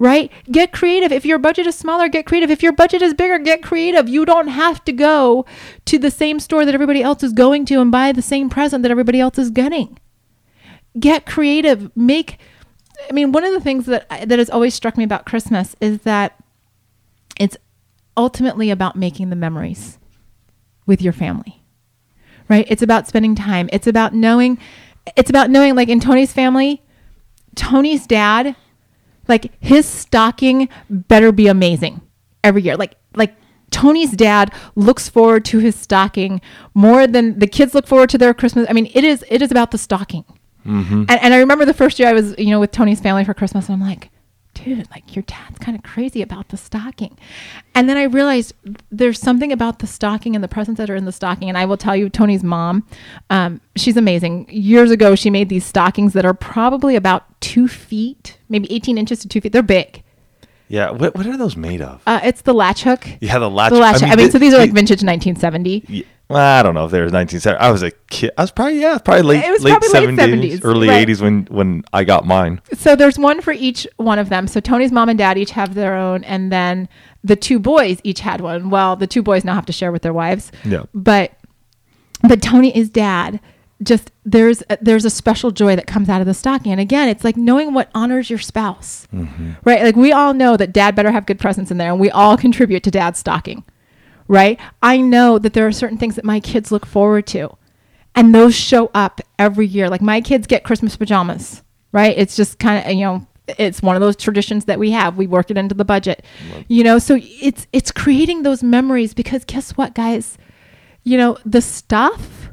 Right? 0.01 0.31
Get 0.51 0.71
creative. 0.71 1.11
If 1.11 1.27
your 1.27 1.37
budget 1.37 1.67
is 1.67 1.75
smaller, 1.75 2.09
get 2.09 2.25
creative. 2.25 2.49
If 2.49 2.63
your 2.63 2.71
budget 2.71 3.03
is 3.03 3.13
bigger, 3.13 3.37
get 3.37 3.61
creative. 3.61 4.09
You 4.09 4.25
don't 4.25 4.47
have 4.47 4.83
to 4.85 4.91
go 4.91 5.45
to 5.85 5.99
the 5.99 6.09
same 6.09 6.39
store 6.39 6.65
that 6.65 6.73
everybody 6.73 7.03
else 7.03 7.21
is 7.21 7.33
going 7.33 7.65
to 7.67 7.79
and 7.79 7.91
buy 7.91 8.11
the 8.11 8.23
same 8.23 8.49
present 8.49 8.81
that 8.81 8.89
everybody 8.89 9.19
else 9.19 9.37
is 9.37 9.51
getting. 9.51 9.99
Get 10.99 11.27
creative. 11.27 11.95
Make 11.95 12.39
I 13.07 13.13
mean, 13.13 13.31
one 13.31 13.43
of 13.43 13.53
the 13.53 13.61
things 13.61 13.85
that 13.85 14.09
that 14.09 14.39
has 14.39 14.49
always 14.49 14.73
struck 14.73 14.97
me 14.97 15.03
about 15.03 15.27
Christmas 15.27 15.75
is 15.79 15.99
that 15.99 16.35
it's 17.39 17.57
ultimately 18.17 18.71
about 18.71 18.95
making 18.95 19.29
the 19.29 19.35
memories 19.35 19.99
with 20.87 20.99
your 20.99 21.13
family. 21.13 21.61
Right? 22.49 22.65
It's 22.69 22.81
about 22.81 23.07
spending 23.07 23.35
time. 23.35 23.69
It's 23.71 23.85
about 23.85 24.15
knowing 24.15 24.57
it's 25.15 25.29
about 25.29 25.51
knowing 25.51 25.75
like 25.75 25.89
in 25.89 25.99
Tony's 25.99 26.33
family, 26.33 26.81
Tony's 27.53 28.07
dad, 28.07 28.55
like 29.27 29.51
his 29.59 29.85
stocking 29.85 30.69
better 30.89 31.31
be 31.31 31.47
amazing 31.47 32.01
every 32.43 32.61
year. 32.61 32.75
Like 32.75 32.95
like 33.15 33.35
Tony's 33.71 34.11
dad 34.11 34.53
looks 34.75 35.09
forward 35.09 35.45
to 35.45 35.59
his 35.59 35.75
stocking 35.75 36.41
more 36.73 37.07
than 37.07 37.39
the 37.39 37.47
kids 37.47 37.73
look 37.73 37.87
forward 37.87 38.09
to 38.09 38.17
their 38.17 38.33
Christmas. 38.33 38.67
I 38.69 38.73
mean, 38.73 38.89
it 38.93 39.03
is 39.03 39.25
it 39.29 39.41
is 39.41 39.51
about 39.51 39.71
the 39.71 39.77
stocking. 39.77 40.25
Mm-hmm. 40.65 41.05
And, 41.09 41.11
and 41.11 41.33
I 41.33 41.39
remember 41.39 41.65
the 41.65 41.73
first 41.73 41.97
year 41.99 42.09
I 42.09 42.13
was, 42.13 42.35
you 42.37 42.51
know, 42.51 42.59
with 42.59 42.71
Tony's 42.71 42.99
family 42.99 43.23
for 43.23 43.33
Christmas, 43.33 43.67
and 43.67 43.81
I'm 43.81 43.87
like, 43.87 44.11
dude, 44.53 44.89
like 44.91 45.15
your 45.15 45.23
dad's 45.23 45.57
kind 45.59 45.77
of 45.77 45.83
crazy 45.83 46.21
about 46.21 46.49
the 46.49 46.57
stocking. 46.57 47.17
And 47.73 47.87
then 47.89 47.97
I 47.97 48.03
realized 48.03 48.53
there's 48.91 49.19
something 49.19 49.51
about 49.51 49.79
the 49.79 49.87
stocking 49.87 50.35
and 50.35 50.43
the 50.43 50.47
presents 50.47 50.77
that 50.77 50.89
are 50.89 50.95
in 50.95 51.05
the 51.05 51.11
stocking. 51.11 51.49
And 51.49 51.57
I 51.57 51.65
will 51.65 51.77
tell 51.77 51.95
you, 51.95 52.09
Tony's 52.09 52.43
mom, 52.43 52.85
um, 53.29 53.61
she's 53.75 53.97
amazing. 53.97 54.47
Years 54.49 54.91
ago, 54.91 55.15
she 55.15 55.29
made 55.29 55.49
these 55.49 55.65
stockings 55.65 56.13
that 56.13 56.25
are 56.25 56.33
probably 56.33 56.95
about 56.95 57.39
two 57.41 57.67
feet, 57.67 58.37
maybe 58.49 58.71
18 58.73 58.97
inches 58.97 59.19
to 59.19 59.27
two 59.27 59.41
feet. 59.41 59.51
They're 59.53 59.63
big. 59.63 60.03
Yeah. 60.67 60.91
What, 60.91 61.15
what 61.15 61.25
are 61.25 61.35
those 61.37 61.57
made 61.57 61.81
of? 61.81 62.01
Uh, 62.07 62.19
it's 62.23 62.41
the 62.43 62.53
latch 62.53 62.83
hook. 62.83 63.05
yeah, 63.19 63.39
the 63.39 63.49
latch. 63.49 63.71
The 63.73 63.79
latch. 63.79 64.03
I 64.03 64.15
mean, 64.15 64.27
thi- 64.27 64.31
so 64.31 64.39
these 64.39 64.53
are 64.53 64.57
like 64.57 64.71
vintage 64.71 65.03
1970. 65.03 66.05
Well, 66.31 66.59
I 66.59 66.63
don't 66.63 66.73
know 66.73 66.85
if 66.85 66.91
there 66.91 67.03
was 67.03 67.13
1970. 67.13 67.59
I 67.59 67.71
was 67.71 67.83
a 67.83 67.91
kid. 68.09 68.31
I 68.37 68.41
was 68.41 68.51
probably 68.51 68.81
yeah, 68.81 68.97
probably 68.97 69.23
late 69.23 69.43
It 69.43 69.51
was 69.51 69.63
late 69.63 69.71
probably 69.71 69.89
late 69.89 70.17
70s, 70.17 70.59
70s, 70.59 70.61
early 70.63 70.87
right. 70.87 71.07
80s 71.07 71.21
when 71.21 71.45
when 71.45 71.83
I 71.93 72.03
got 72.03 72.25
mine. 72.25 72.61
So 72.73 72.95
there's 72.95 73.19
one 73.19 73.41
for 73.41 73.51
each 73.51 73.87
one 73.97 74.19
of 74.19 74.29
them. 74.29 74.47
So 74.47 74.59
Tony's 74.59 74.91
mom 74.91 75.09
and 75.09 75.17
dad 75.17 75.37
each 75.37 75.51
have 75.51 75.73
their 75.73 75.95
own, 75.95 76.23
and 76.23 76.51
then 76.51 76.89
the 77.23 77.35
two 77.35 77.59
boys 77.59 77.99
each 78.03 78.19
had 78.21 78.41
one. 78.41 78.69
Well, 78.69 78.95
the 78.95 79.07
two 79.07 79.21
boys 79.21 79.43
now 79.43 79.55
have 79.55 79.65
to 79.67 79.73
share 79.73 79.91
with 79.91 80.01
their 80.01 80.13
wives. 80.13 80.51
Yeah. 80.63 80.83
But 80.93 81.33
but 82.21 82.41
Tony 82.41 82.75
is 82.75 82.89
dad. 82.89 83.39
Just 83.83 84.11
there's 84.25 84.61
a, 84.69 84.77
there's 84.79 85.05
a 85.05 85.09
special 85.09 85.49
joy 85.49 85.75
that 85.75 85.87
comes 85.87 86.07
out 86.07 86.21
of 86.21 86.27
the 86.27 86.35
stocking, 86.35 86.71
and 86.71 86.79
again, 86.79 87.09
it's 87.09 87.23
like 87.23 87.35
knowing 87.35 87.73
what 87.73 87.89
honors 87.95 88.29
your 88.29 88.37
spouse, 88.37 89.07
mm-hmm. 89.11 89.53
right? 89.63 89.81
Like 89.81 89.95
we 89.95 90.11
all 90.11 90.35
know 90.35 90.55
that 90.55 90.71
dad 90.71 90.95
better 90.95 91.11
have 91.11 91.25
good 91.25 91.39
presents 91.39 91.71
in 91.71 91.77
there, 91.77 91.89
and 91.91 91.99
we 91.99 92.11
all 92.11 92.37
contribute 92.37 92.83
to 92.83 92.91
dad's 92.91 93.17
stocking, 93.17 93.63
right? 94.31 94.57
I 94.81 95.01
know 95.01 95.37
that 95.37 95.51
there 95.51 95.67
are 95.67 95.73
certain 95.73 95.97
things 95.97 96.15
that 96.15 96.23
my 96.23 96.39
kids 96.39 96.71
look 96.71 96.85
forward 96.85 97.27
to, 97.27 97.49
and 98.15 98.33
those 98.33 98.55
show 98.55 98.89
up 98.95 99.19
every 99.37 99.67
year. 99.67 99.89
Like 99.89 100.01
my 100.01 100.21
kids 100.21 100.47
get 100.47 100.63
Christmas 100.63 100.95
pajamas, 100.95 101.61
right? 101.91 102.17
It's 102.17 102.37
just 102.37 102.57
kind 102.57 102.85
of 102.85 102.93
you 102.93 103.05
know 103.05 103.27
it's 103.59 103.81
one 103.81 103.97
of 103.97 103.99
those 103.99 104.15
traditions 104.15 104.65
that 104.65 104.79
we 104.79 104.91
have. 104.91 105.17
We 105.17 105.27
work 105.27 105.51
it 105.51 105.57
into 105.57 105.75
the 105.75 105.83
budget, 105.83 106.23
you 106.69 106.81
know. 106.81 106.97
So 106.97 107.19
it's 107.21 107.67
it's 107.73 107.91
creating 107.91 108.43
those 108.43 108.63
memories 108.63 109.13
because 109.13 109.43
guess 109.43 109.71
what, 109.71 109.93
guys? 109.93 110.37
You 111.03 111.17
know 111.17 111.37
the 111.45 111.61
stuff, 111.61 112.49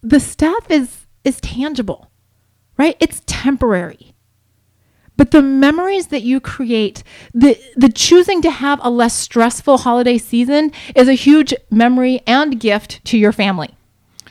the 0.00 0.18
stuff 0.18 0.70
is 0.70 1.04
is 1.24 1.42
tangible, 1.42 2.10
right? 2.78 2.96
It's 3.00 3.20
temporary. 3.26 4.13
But 5.16 5.30
the 5.30 5.42
memories 5.42 6.08
that 6.08 6.22
you 6.22 6.40
create, 6.40 7.02
the 7.32 7.56
the 7.76 7.88
choosing 7.88 8.42
to 8.42 8.50
have 8.50 8.80
a 8.82 8.90
less 8.90 9.14
stressful 9.14 9.78
holiday 9.78 10.18
season 10.18 10.72
is 10.96 11.06
a 11.08 11.12
huge 11.14 11.54
memory 11.70 12.20
and 12.26 12.58
gift 12.58 13.04
to 13.06 13.18
your 13.18 13.32
family. 13.32 13.70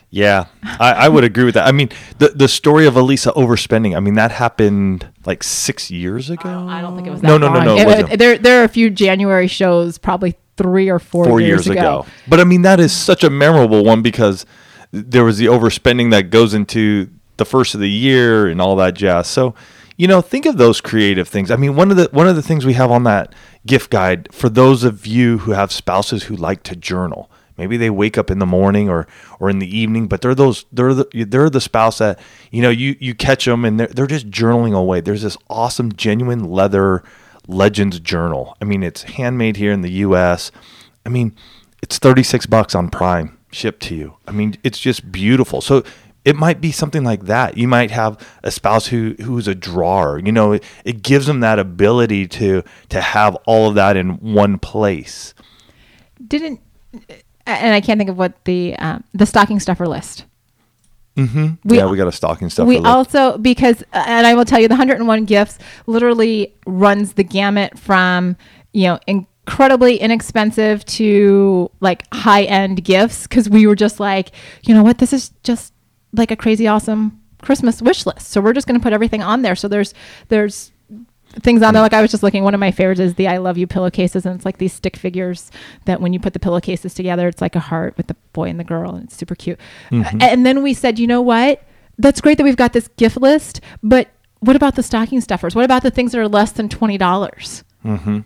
Yeah, 0.09 0.45
I, 0.79 0.91
I 0.91 1.09
would 1.09 1.23
agree 1.23 1.43
with 1.45 1.55
that. 1.55 1.65
I 1.67 1.71
mean, 1.71 1.89
the 2.19 2.29
the 2.29 2.47
story 2.47 2.85
of 2.85 2.93
Alisa 2.95 3.33
overspending. 3.33 3.95
I 3.95 3.99
mean, 3.99 4.13
that 4.15 4.31
happened 4.31 5.07
like 5.25 5.41
six 5.41 5.89
years 5.89 6.29
ago. 6.29 6.67
I 6.69 6.81
don't 6.81 6.95
think 6.95 7.07
it 7.07 7.11
was 7.11 7.21
that 7.21 7.27
No, 7.27 7.37
no, 7.37 7.47
no, 7.47 7.55
long. 7.55 7.65
no. 7.65 7.75
It 7.77 7.81
It- 7.81 7.85
wasn't. 7.87 8.19
there, 8.19 8.37
there 8.37 8.61
are 8.61 8.63
a 8.63 8.69
few 8.69 8.89
January 8.91 9.47
shows, 9.47 9.97
probably 9.97 10.35
three 10.55 10.87
or 10.89 10.99
four, 10.99 11.25
four 11.25 11.41
years, 11.41 11.67
ago. 11.67 12.05
But 12.27 12.39
I 12.39 12.43
mean, 12.43 12.61
that 12.61 12.79
is 12.79 12.91
such 12.91 13.23
a 13.23 13.29
memorable 13.31 13.83
one 13.83 14.03
because 14.03 14.45
there 14.91 15.23
was 15.23 15.39
the 15.39 15.47
overspending 15.47 16.11
that 16.11 16.29
goes 16.29 16.53
into 16.53 17.09
the 17.37 17.45
first 17.45 17.73
of 17.73 17.79
the 17.79 17.89
year 17.89 18.45
and 18.47 18.61
all 18.61 18.75
that 18.75 18.93
jazz. 18.93 19.25
So, 19.27 19.55
you 19.97 20.07
know, 20.07 20.21
think 20.21 20.45
of 20.45 20.57
those 20.57 20.81
creative 20.81 21.27
things. 21.27 21.51
I 21.51 21.55
mean, 21.55 21.75
one 21.75 21.91
of 21.91 21.97
the 21.97 22.09
one 22.11 22.27
of 22.27 22.35
the 22.35 22.41
things 22.41 22.65
we 22.65 22.73
have 22.73 22.91
on 22.91 23.03
that 23.03 23.33
gift 23.65 23.89
guide 23.91 24.29
for 24.31 24.49
those 24.49 24.83
of 24.83 25.05
you 25.05 25.39
who 25.39 25.51
have 25.51 25.71
spouses 25.71 26.23
who 26.23 26.35
like 26.35 26.63
to 26.63 26.75
journal. 26.75 27.29
Maybe 27.55 27.77
they 27.77 27.91
wake 27.91 28.17
up 28.17 28.31
in 28.31 28.39
the 28.39 28.47
morning 28.47 28.89
or 28.89 29.07
or 29.39 29.49
in 29.49 29.59
the 29.59 29.77
evening, 29.77 30.07
but 30.07 30.21
they're 30.21 30.33
those 30.33 30.65
they're 30.71 30.93
the 30.93 31.07
they're 31.27 31.49
the 31.49 31.61
spouse 31.61 31.99
that 31.99 32.19
you 32.51 32.61
know 32.61 32.71
you 32.71 32.95
you 32.99 33.13
catch 33.13 33.45
them 33.45 33.63
and 33.63 33.79
they're 33.79 33.87
they're 33.87 34.07
just 34.07 34.29
journaling 34.31 34.75
away. 34.75 35.01
There's 35.01 35.21
this 35.21 35.37
awesome 35.49 35.93
genuine 35.93 36.43
leather 36.43 37.03
Legends 37.47 37.99
journal. 37.99 38.55
I 38.61 38.65
mean, 38.65 38.83
it's 38.83 39.03
handmade 39.03 39.57
here 39.57 39.71
in 39.71 39.81
the 39.81 39.91
U.S. 39.91 40.51
I 41.05 41.09
mean, 41.09 41.35
it's 41.81 41.99
36 41.99 42.45
bucks 42.45 42.73
on 42.73 42.89
Prime 42.89 43.37
shipped 43.51 43.83
to 43.83 43.95
you. 43.95 44.15
I 44.27 44.31
mean, 44.31 44.55
it's 44.63 44.79
just 44.79 45.11
beautiful. 45.11 45.61
So 45.61 45.83
it 46.25 46.35
might 46.35 46.61
be 46.61 46.71
something 46.71 47.03
like 47.03 47.25
that. 47.25 47.57
You 47.57 47.67
might 47.67 47.91
have 47.91 48.17
a 48.43 48.51
spouse 48.51 48.87
who 48.87 49.15
who's 49.21 49.47
a 49.47 49.55
drawer. 49.55 50.19
You 50.23 50.31
know, 50.31 50.53
it, 50.53 50.63
it 50.85 51.03
gives 51.03 51.25
them 51.25 51.41
that 51.41 51.59
ability 51.59 52.27
to 52.29 52.63
to 52.89 53.01
have 53.01 53.35
all 53.45 53.69
of 53.69 53.75
that 53.75 53.97
in 53.97 54.11
one 54.33 54.57
place. 54.59 55.33
Didn't, 56.25 56.61
and 57.45 57.73
I 57.73 57.81
can't 57.81 57.97
think 57.97 58.09
of 58.09 58.17
what 58.17 58.45
the 58.45 58.75
um, 58.77 59.03
the 59.13 59.25
stocking 59.25 59.59
stuffer 59.59 59.87
list. 59.87 60.25
Mm-hmm. 61.17 61.55
We- 61.65 61.77
yeah, 61.77 61.85
we 61.85 61.97
got 61.97 62.07
a 62.07 62.11
stocking 62.11 62.49
stuff. 62.49 62.67
we 62.67 62.77
also 62.79 63.37
because 63.37 63.83
uh, 63.93 64.03
and 64.07 64.25
I 64.25 64.33
will 64.33 64.45
tell 64.45 64.59
you 64.59 64.67
the 64.67 64.73
101 64.75 65.25
gifts 65.25 65.59
literally 65.85 66.53
runs 66.65 67.13
the 67.13 67.23
gamut 67.23 67.77
from 67.77 68.35
you 68.71 68.87
know 68.87 68.99
incredibly 69.05 69.97
inexpensive 69.97 70.83
to 70.85 71.69
like 71.81 72.05
high 72.13 72.43
end 72.43 72.83
gifts 72.83 73.27
because 73.27 73.47
we 73.49 73.67
were 73.67 73.75
just 73.75 73.99
like 73.99 74.31
you 74.63 74.73
know 74.73 74.81
what 74.81 74.97
this 74.97 75.13
is 75.13 75.29
just 75.43 75.72
like 76.13 76.31
a 76.31 76.35
crazy 76.35 76.67
awesome 76.67 77.19
Christmas 77.41 77.81
wish 77.81 78.05
list 78.05 78.27
so 78.27 78.39
we're 78.39 78.53
just 78.53 78.67
going 78.67 78.79
to 78.79 78.83
put 78.83 78.93
everything 78.93 79.21
on 79.21 79.41
there 79.41 79.55
so 79.55 79.67
there's 79.67 79.93
there's 80.29 80.71
things 81.41 81.63
on 81.63 81.73
there 81.73 81.81
like 81.81 81.93
I 81.93 82.01
was 82.01 82.11
just 82.11 82.21
looking 82.23 82.43
one 82.43 82.53
of 82.53 82.59
my 82.59 82.71
favorites 82.71 82.99
is 82.99 83.15
the 83.15 83.27
I 83.27 83.37
love 83.37 83.57
you 83.57 83.65
pillowcases 83.67 84.25
and 84.25 84.35
it's 84.35 84.45
like 84.45 84.59
these 84.59 84.71
stick 84.71 84.95
figures 84.95 85.51
that 85.85 85.99
when 85.99 86.13
you 86.13 86.19
put 86.19 86.33
the 86.33 86.39
pillowcases 86.39 86.93
together 86.93 87.27
it's 87.27 87.41
like 87.41 87.55
a 87.55 87.59
heart 87.59 87.97
with 87.97 88.07
the 88.07 88.15
boy 88.33 88.49
and 88.49 88.59
the 88.59 88.63
girl 88.63 88.93
and 88.95 89.05
it's 89.05 89.15
super 89.17 89.35
cute 89.35 89.59
Mm-hmm. 89.89 90.17
And 90.21 90.45
then 90.45 90.61
we 90.63 90.73
said 90.73 90.99
you 90.99 91.07
know 91.07 91.21
what 91.21 91.63
that's 91.97 92.21
great 92.21 92.37
that 92.37 92.43
we've 92.43 92.55
got 92.55 92.73
this 92.73 92.87
gift 92.97 93.17
list, 93.17 93.61
but 93.81 94.09
what 94.39 94.55
about 94.55 94.75
the 94.75 94.83
stocking 94.83 95.21
stuffers? 95.21 95.55
What 95.55 95.65
about 95.65 95.83
the 95.83 95.91
things 95.91 96.11
that 96.11 96.19
are 96.19 96.27
less 96.27 96.51
than 96.51 96.67
$20? 96.69 96.97
dollars 96.97 97.63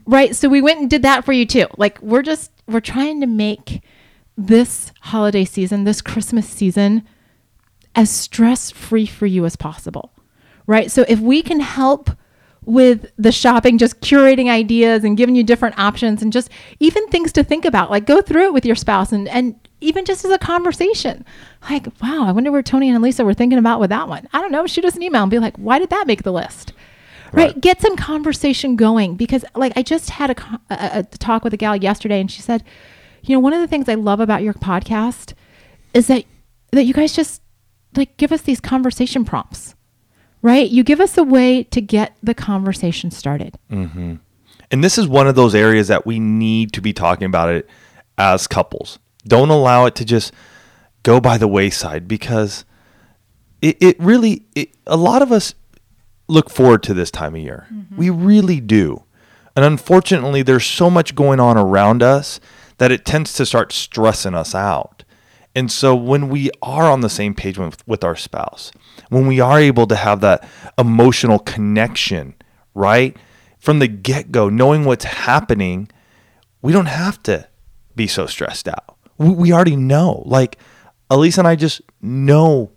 Right. 0.06 0.36
So 0.36 0.50
we 0.50 0.62
went 0.62 0.80
and 0.80 0.89
did 0.89 1.02
that 1.02 1.26
for 1.26 1.34
you 1.34 1.45
too. 1.45 1.67
Like 1.78 2.02
we're 2.02 2.21
just, 2.21 2.52
we're 2.67 2.80
trying 2.80 3.21
to 3.21 3.28
make 3.28 3.82
this 4.38 4.91
holiday 5.02 5.45
season, 5.45 5.84
this 5.84 6.02
Christmas 6.02 6.47
season, 6.47 7.04
as 7.97 8.10
stress 8.10 8.71
free 8.71 9.05
for 9.05 9.25
you 9.25 9.43
as 9.45 9.57
possible. 9.57 10.13
Right. 10.67 10.89
So 10.91 11.03
if 11.10 11.19
we 11.19 11.41
can 11.41 11.60
help 11.60 12.12
with 12.63 13.10
the 13.17 13.31
shopping, 13.31 13.77
just 13.77 14.01
curating 14.01 14.49
ideas 14.49 15.03
and 15.03 15.17
giving 15.17 15.36
you 15.36 15.43
different 15.43 15.79
options 15.79 16.21
and 16.21 16.31
just 16.31 16.49
even 16.79 17.07
things 17.07 17.31
to 17.31 17.43
think 17.43 17.65
about, 17.65 17.89
like 17.89 18.05
go 18.05 18.21
through 18.21 18.45
it 18.45 18.53
with 18.53 18.65
your 18.65 18.75
spouse 18.75 19.12
and, 19.12 19.27
and 19.29 19.55
even 19.79 20.05
just 20.05 20.25
as 20.25 20.31
a 20.31 20.38
conversation. 20.38 21.25
Like, 21.69 21.88
wow, 22.01 22.25
I 22.25 22.31
wonder 22.31 22.51
where 22.51 22.62
Tony 22.62 22.89
and 22.89 23.01
Lisa 23.01 23.23
were 23.23 23.33
thinking 23.33 23.57
about 23.57 23.79
with 23.79 23.89
that 23.89 24.07
one. 24.07 24.27
I 24.33 24.41
don't 24.41 24.51
know. 24.51 24.67
Shoot 24.67 24.86
us 24.86 24.95
an 24.95 25.03
email 25.03 25.23
and 25.23 25.31
be 25.31 25.39
like, 25.39 25.55
why 25.57 25.79
did 25.79 25.89
that 25.89 26.07
make 26.07 26.23
the 26.23 26.33
list? 26.33 26.73
Right. 27.31 27.47
Right. 27.47 27.62
Get 27.62 27.81
some 27.81 27.95
conversation 27.95 28.75
going 28.75 29.15
because, 29.15 29.43
like, 29.55 29.73
I 29.75 29.81
just 29.83 30.12
had 30.12 30.31
a, 30.31 30.60
a, 30.69 30.99
a 30.99 31.03
talk 31.03 31.43
with 31.43 31.53
a 31.53 31.57
gal 31.57 31.75
yesterday 31.75 32.21
and 32.21 32.31
she 32.31 32.41
said, 32.41 32.63
you 33.23 33.36
know, 33.36 33.39
one 33.39 33.53
of 33.53 33.60
the 33.60 33.67
things 33.67 33.89
I 33.89 33.95
love 33.95 34.19
about 34.19 34.43
your 34.43 34.53
podcast 34.53 35.33
is 35.93 36.07
that 36.07 36.25
that 36.71 36.83
you 36.83 36.93
guys 36.93 37.13
just 37.13 37.41
like 37.97 38.17
give 38.17 38.31
us 38.31 38.41
these 38.41 38.60
conversation 38.60 39.25
prompts, 39.25 39.75
right? 40.41 40.69
You 40.69 40.83
give 40.83 40.99
us 40.99 41.17
a 41.17 41.23
way 41.23 41.63
to 41.63 41.81
get 41.81 42.15
the 42.21 42.33
conversation 42.33 43.12
started. 43.12 43.57
Mm-hmm. 43.71 44.15
And 44.69 44.83
this 44.83 44.97
is 44.97 45.07
one 45.07 45.27
of 45.27 45.36
those 45.36 45.55
areas 45.55 45.88
that 45.88 46.05
we 46.05 46.19
need 46.19 46.73
to 46.73 46.81
be 46.81 46.93
talking 46.93 47.25
about 47.25 47.49
it 47.49 47.69
as 48.17 48.47
couples. 48.47 48.99
Don't 49.25 49.49
allow 49.49 49.86
it 49.86 49.95
to 49.95 50.05
just 50.05 50.33
go 51.03 51.19
by 51.19 51.38
the 51.38 51.47
wayside 51.47 52.07
because 52.07 52.65
it, 53.62 53.77
it 53.81 53.99
really, 53.99 54.45
it, 54.55 54.75
a 54.86 54.97
lot 54.97 55.21
of 55.21 55.31
us 55.31 55.53
look 56.27 56.49
forward 56.49 56.83
to 56.83 56.93
this 56.93 57.12
time 57.12 57.36
of 57.36 57.41
year. 57.41 57.67
Mm-hmm. 57.71 57.97
We 57.97 58.10
really 58.10 58.60
do. 58.60 59.03
And 59.55 59.65
unfortunately, 59.65 60.43
there's 60.43 60.65
so 60.65 60.89
much 60.89 61.15
going 61.15 61.39
on 61.39 61.57
around 61.57 62.03
us 62.03 62.39
that 62.77 62.91
it 62.91 63.05
tends 63.05 63.33
to 63.33 63.45
start 63.45 63.71
stressing 63.71 64.36
us 64.36 64.53
out. 64.53 65.03
And 65.57 65.71
so 65.71 65.95
when 65.95 66.29
we 66.29 66.51
are 66.61 66.83
on 66.83 67.01
the 67.01 67.09
same 67.09 67.33
page 67.33 67.57
with, 67.57 67.85
with 67.87 68.03
our 68.03 68.15
spouse, 68.15 68.71
when 69.09 69.25
we 69.25 69.39
are 69.39 69.59
able 69.59 69.87
to 69.87 69.95
have 69.95 70.21
that 70.21 70.47
emotional 70.77 71.39
connection, 71.39 72.35
right? 72.75 73.17
From 73.57 73.79
the 73.79 73.87
get 73.87 74.31
go, 74.31 74.49
knowing 74.49 74.85
what's 74.85 75.05
happening, 75.05 75.89
we 76.61 76.71
don't 76.71 76.85
have 76.85 77.23
to 77.23 77.47
be 77.95 78.05
so 78.05 78.27
stressed 78.27 78.67
out. 78.67 78.99
We, 79.17 79.29
we 79.29 79.51
already 79.51 79.75
know. 79.75 80.21
Like, 80.27 80.59
Elise 81.09 81.39
and 81.39 81.47
I 81.47 81.55
just 81.55 81.81
know 82.03 82.71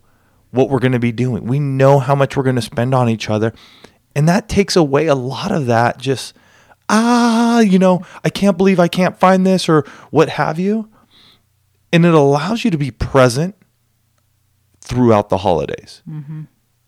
what 0.50 0.70
we're 0.70 0.78
going 0.78 0.92
to 0.92 0.98
be 0.98 1.12
doing. 1.12 1.44
We 1.44 1.60
know 1.60 1.98
how 1.98 2.14
much 2.14 2.34
we're 2.34 2.44
going 2.44 2.56
to 2.56 2.62
spend 2.62 2.94
on 2.94 3.10
each 3.10 3.28
other. 3.28 3.52
And 4.16 4.26
that 4.26 4.48
takes 4.48 4.74
away 4.74 5.06
a 5.06 5.14
lot 5.14 5.52
of 5.52 5.66
that 5.66 5.98
just, 5.98 6.34
ah, 6.88 7.60
you 7.60 7.78
know, 7.78 8.06
I 8.24 8.30
can't 8.30 8.56
believe 8.56 8.80
I 8.80 8.88
can't 8.88 9.20
find 9.20 9.46
this 9.46 9.68
or 9.68 9.84
what 10.10 10.30
have 10.30 10.58
you. 10.58 10.88
And 11.92 12.06
it 12.06 12.14
allows 12.14 12.64
you 12.64 12.70
to 12.70 12.78
be 12.78 12.90
present 12.90 13.56
throughout 14.80 15.28
the 15.28 15.38
holidays 15.38 16.02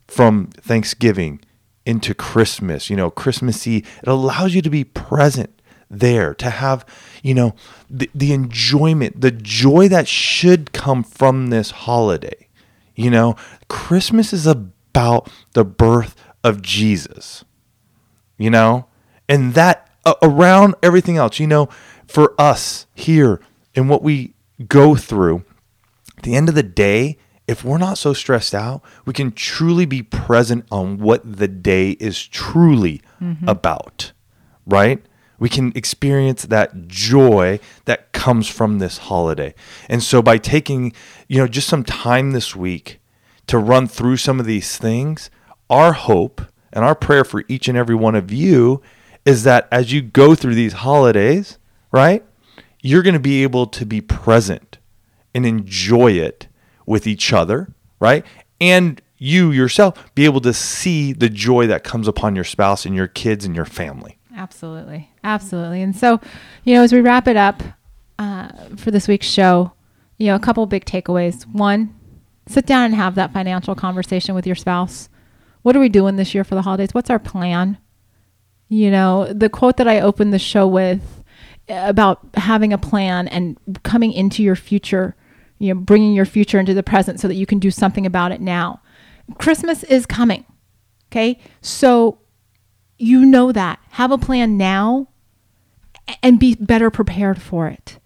from 0.06 0.46
Thanksgiving 0.48 1.40
into 1.84 2.14
Christmas, 2.14 2.88
you 2.88 2.96
know, 2.96 3.10
Christmassy. 3.10 3.78
It 3.78 4.08
allows 4.08 4.54
you 4.54 4.62
to 4.62 4.70
be 4.70 4.84
present 4.84 5.60
there, 5.90 6.34
to 6.34 6.50
have, 6.50 6.86
you 7.22 7.34
know, 7.34 7.54
the, 7.90 8.08
the 8.14 8.32
enjoyment, 8.32 9.20
the 9.20 9.30
joy 9.30 9.88
that 9.88 10.08
should 10.08 10.72
come 10.72 11.02
from 11.02 11.48
this 11.48 11.70
holiday. 11.70 12.48
You 12.94 13.10
know, 13.10 13.36
Christmas 13.68 14.32
is 14.32 14.46
about 14.46 15.30
the 15.52 15.64
birth 15.64 16.14
of 16.44 16.62
Jesus, 16.62 17.44
you 18.38 18.50
know, 18.50 18.86
and 19.28 19.54
that 19.54 19.88
uh, 20.04 20.14
around 20.22 20.74
everything 20.82 21.16
else, 21.16 21.38
you 21.38 21.46
know, 21.46 21.68
for 22.06 22.34
us 22.38 22.86
here 22.94 23.40
and 23.74 23.88
what 23.88 24.02
we 24.02 24.31
go 24.68 24.94
through, 24.94 25.44
at 26.16 26.22
the 26.22 26.34
end 26.34 26.48
of 26.48 26.54
the 26.54 26.62
day, 26.62 27.18
if 27.48 27.64
we're 27.64 27.78
not 27.78 27.98
so 27.98 28.12
stressed 28.12 28.54
out, 28.54 28.82
we 29.04 29.12
can 29.12 29.32
truly 29.32 29.84
be 29.84 30.02
present 30.02 30.64
on 30.70 30.98
what 30.98 31.38
the 31.38 31.48
day 31.48 31.92
is 31.92 32.26
truly 32.26 33.02
mm-hmm. 33.20 33.48
about, 33.48 34.12
right? 34.66 35.04
We 35.38 35.48
can 35.48 35.72
experience 35.74 36.44
that 36.44 36.86
joy 36.86 37.58
that 37.84 38.12
comes 38.12 38.48
from 38.48 38.78
this 38.78 38.98
holiday. 38.98 39.54
And 39.88 40.02
so 40.02 40.22
by 40.22 40.38
taking, 40.38 40.92
you 41.28 41.38
know, 41.38 41.48
just 41.48 41.68
some 41.68 41.82
time 41.82 42.30
this 42.30 42.54
week 42.54 43.00
to 43.48 43.58
run 43.58 43.88
through 43.88 44.18
some 44.18 44.38
of 44.38 44.46
these 44.46 44.78
things, 44.78 45.30
our 45.68 45.94
hope 45.94 46.42
and 46.72 46.84
our 46.84 46.94
prayer 46.94 47.24
for 47.24 47.44
each 47.48 47.66
and 47.66 47.76
every 47.76 47.96
one 47.96 48.14
of 48.14 48.30
you 48.32 48.80
is 49.24 49.42
that 49.42 49.66
as 49.72 49.92
you 49.92 50.00
go 50.00 50.34
through 50.34 50.54
these 50.54 50.74
holidays, 50.74 51.58
right? 51.90 52.24
You're 52.82 53.02
going 53.02 53.14
to 53.14 53.20
be 53.20 53.42
able 53.42 53.66
to 53.68 53.86
be 53.86 54.00
present 54.02 54.78
and 55.34 55.46
enjoy 55.46 56.12
it 56.12 56.48
with 56.84 57.06
each 57.06 57.32
other, 57.32 57.72
right? 58.00 58.24
And 58.60 59.00
you 59.16 59.52
yourself 59.52 60.12
be 60.14 60.24
able 60.24 60.40
to 60.40 60.52
see 60.52 61.12
the 61.12 61.28
joy 61.28 61.66
that 61.68 61.84
comes 61.84 62.08
upon 62.08 62.34
your 62.34 62.44
spouse 62.44 62.84
and 62.84 62.94
your 62.94 63.06
kids 63.06 63.44
and 63.44 63.54
your 63.54 63.64
family. 63.64 64.18
Absolutely. 64.36 65.10
Absolutely. 65.22 65.80
And 65.80 65.94
so, 65.94 66.20
you 66.64 66.74
know, 66.74 66.82
as 66.82 66.92
we 66.92 67.00
wrap 67.00 67.28
it 67.28 67.36
up 67.36 67.62
uh, 68.18 68.48
for 68.76 68.90
this 68.90 69.06
week's 69.06 69.28
show, 69.28 69.72
you 70.18 70.26
know, 70.26 70.34
a 70.34 70.40
couple 70.40 70.66
big 70.66 70.84
takeaways. 70.84 71.44
One, 71.52 71.94
sit 72.48 72.66
down 72.66 72.86
and 72.86 72.94
have 72.94 73.14
that 73.14 73.32
financial 73.32 73.74
conversation 73.74 74.34
with 74.34 74.46
your 74.46 74.56
spouse. 74.56 75.08
What 75.62 75.76
are 75.76 75.80
we 75.80 75.88
doing 75.88 76.16
this 76.16 76.34
year 76.34 76.44
for 76.44 76.54
the 76.54 76.62
holidays? 76.62 76.92
What's 76.92 77.10
our 77.10 77.18
plan? 77.18 77.78
You 78.68 78.90
know, 78.90 79.32
the 79.32 79.48
quote 79.48 79.76
that 79.76 79.86
I 79.86 80.00
opened 80.00 80.32
the 80.32 80.38
show 80.38 80.66
with 80.66 81.21
about 81.72 82.20
having 82.34 82.72
a 82.72 82.78
plan 82.78 83.28
and 83.28 83.58
coming 83.82 84.12
into 84.12 84.42
your 84.42 84.56
future, 84.56 85.16
you 85.58 85.72
know, 85.72 85.80
bringing 85.80 86.14
your 86.14 86.24
future 86.24 86.58
into 86.58 86.74
the 86.74 86.82
present 86.82 87.20
so 87.20 87.28
that 87.28 87.34
you 87.34 87.46
can 87.46 87.58
do 87.58 87.70
something 87.70 88.06
about 88.06 88.32
it 88.32 88.40
now. 88.40 88.80
Christmas 89.38 89.82
is 89.84 90.06
coming. 90.06 90.44
Okay. 91.10 91.38
So 91.60 92.18
you 92.98 93.24
know 93.24 93.52
that. 93.52 93.78
Have 93.90 94.12
a 94.12 94.18
plan 94.18 94.56
now 94.56 95.08
and 96.22 96.38
be 96.38 96.54
better 96.54 96.90
prepared 96.90 97.40
for 97.40 97.68
it. 97.68 97.98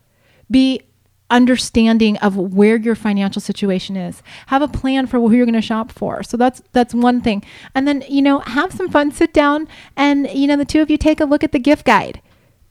Be 0.51 0.83
understanding 1.31 2.17
of 2.19 2.37
where 2.37 2.77
your 2.77 2.95
financial 2.95 3.41
situation 3.41 3.97
is. 3.97 4.23
Have 4.47 4.63
a 4.63 4.69
plan 4.69 5.07
for 5.07 5.19
who 5.19 5.33
you're 5.33 5.47
going 5.47 5.55
to 5.55 5.61
shop 5.61 5.91
for. 5.91 6.23
So 6.23 6.37
that's 6.37 6.63
that's 6.73 6.95
one 6.95 7.21
thing. 7.21 7.45
And 7.75 7.87
then, 7.87 8.05
you 8.09 8.23
know, 8.23 8.41
have 8.41 8.73
some 8.73 8.89
fun, 8.89 9.11
sit 9.11 9.33
down 9.33 9.69
and 9.97 10.29
you 10.33 10.47
know 10.47 10.57
the 10.57 10.65
two 10.65 10.81
of 10.81 10.91
you 10.91 10.97
take 10.97 11.21
a 11.21 11.25
look 11.25 11.43
at 11.43 11.53
the 11.53 11.59
gift 11.59 11.85
guide, 11.85 12.21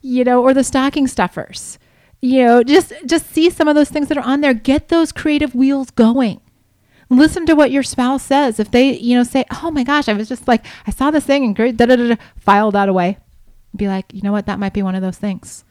you 0.06 0.24
know, 0.24 0.42
or 0.44 0.54
the 0.54 0.64
stocking 0.64 1.08
stuffers. 1.08 1.80
You 2.22 2.46
know, 2.46 2.64
just 2.64 2.94
just 3.06 3.32
see 3.32 3.50
some 3.50 3.68
of 3.68 3.76
those 3.76 3.90
things 3.90 4.08
that 4.08 4.18
are 4.18 4.24
on 4.24 4.42
there. 4.42 4.54
Get 4.54 4.88
those 4.88 5.12
creative 5.12 5.54
wheels 5.54 5.90
going 5.92 6.42
listen 7.10 7.46
to 7.46 7.54
what 7.54 7.72
your 7.72 7.84
spouse 7.84 8.24
says. 8.24 8.60
If 8.60 8.72
they, 8.72 8.98
you 8.98 9.16
know, 9.16 9.24
say, 9.24 9.46
"Oh 9.62 9.72
my 9.72 9.84
gosh, 9.84 10.08
I 10.08 10.14
was 10.14 10.28
just 10.28 10.48
like, 10.48 10.66
I 10.88 10.92
saw 10.92 11.12
this 11.12 11.26
thing 11.26 11.44
and 11.44 11.56
great," 11.56 11.78
da 11.78 11.86
da 11.86 11.96
da, 11.96 12.08
da," 12.10 12.16
file 12.38 12.72
that 12.72 12.90
away. 12.90 13.18
Be 13.76 13.88
like, 13.88 14.06
you 14.14 14.22
know 14.22 14.32
what, 14.32 14.46
that 14.46 14.60
might 14.60 14.74
be 14.74 14.82
one 14.82 14.96
of 14.96 15.02
those 15.02 15.18
things. 15.18 15.64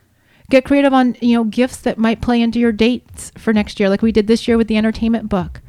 Get 0.50 0.64
creative 0.64 0.92
on, 0.92 1.16
you 1.20 1.36
know, 1.36 1.44
gifts 1.44 1.78
that 1.78 1.96
might 1.98 2.20
play 2.20 2.42
into 2.42 2.58
your 2.58 2.72
dates 2.72 3.32
for 3.38 3.52
next 3.52 3.80
year, 3.80 3.88
like 3.88 4.02
we 4.02 4.12
did 4.12 4.26
this 4.26 4.46
year 4.46 4.58
with 4.58 4.68
the 4.68 4.76
entertainment 4.76 5.28
book. 5.28 5.62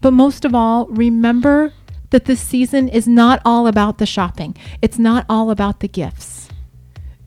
But 0.00 0.12
most 0.12 0.44
of 0.44 0.54
all, 0.54 0.86
remember 0.86 1.72
that 2.10 2.24
this 2.24 2.40
season 2.40 2.88
is 2.88 3.06
not 3.06 3.42
all 3.44 3.66
about 3.66 3.98
the 3.98 4.06
shopping. 4.06 4.56
It's 4.80 4.98
not 4.98 5.26
all 5.28 5.50
about 5.50 5.80
the 5.80 5.88
gifts. 5.88 6.45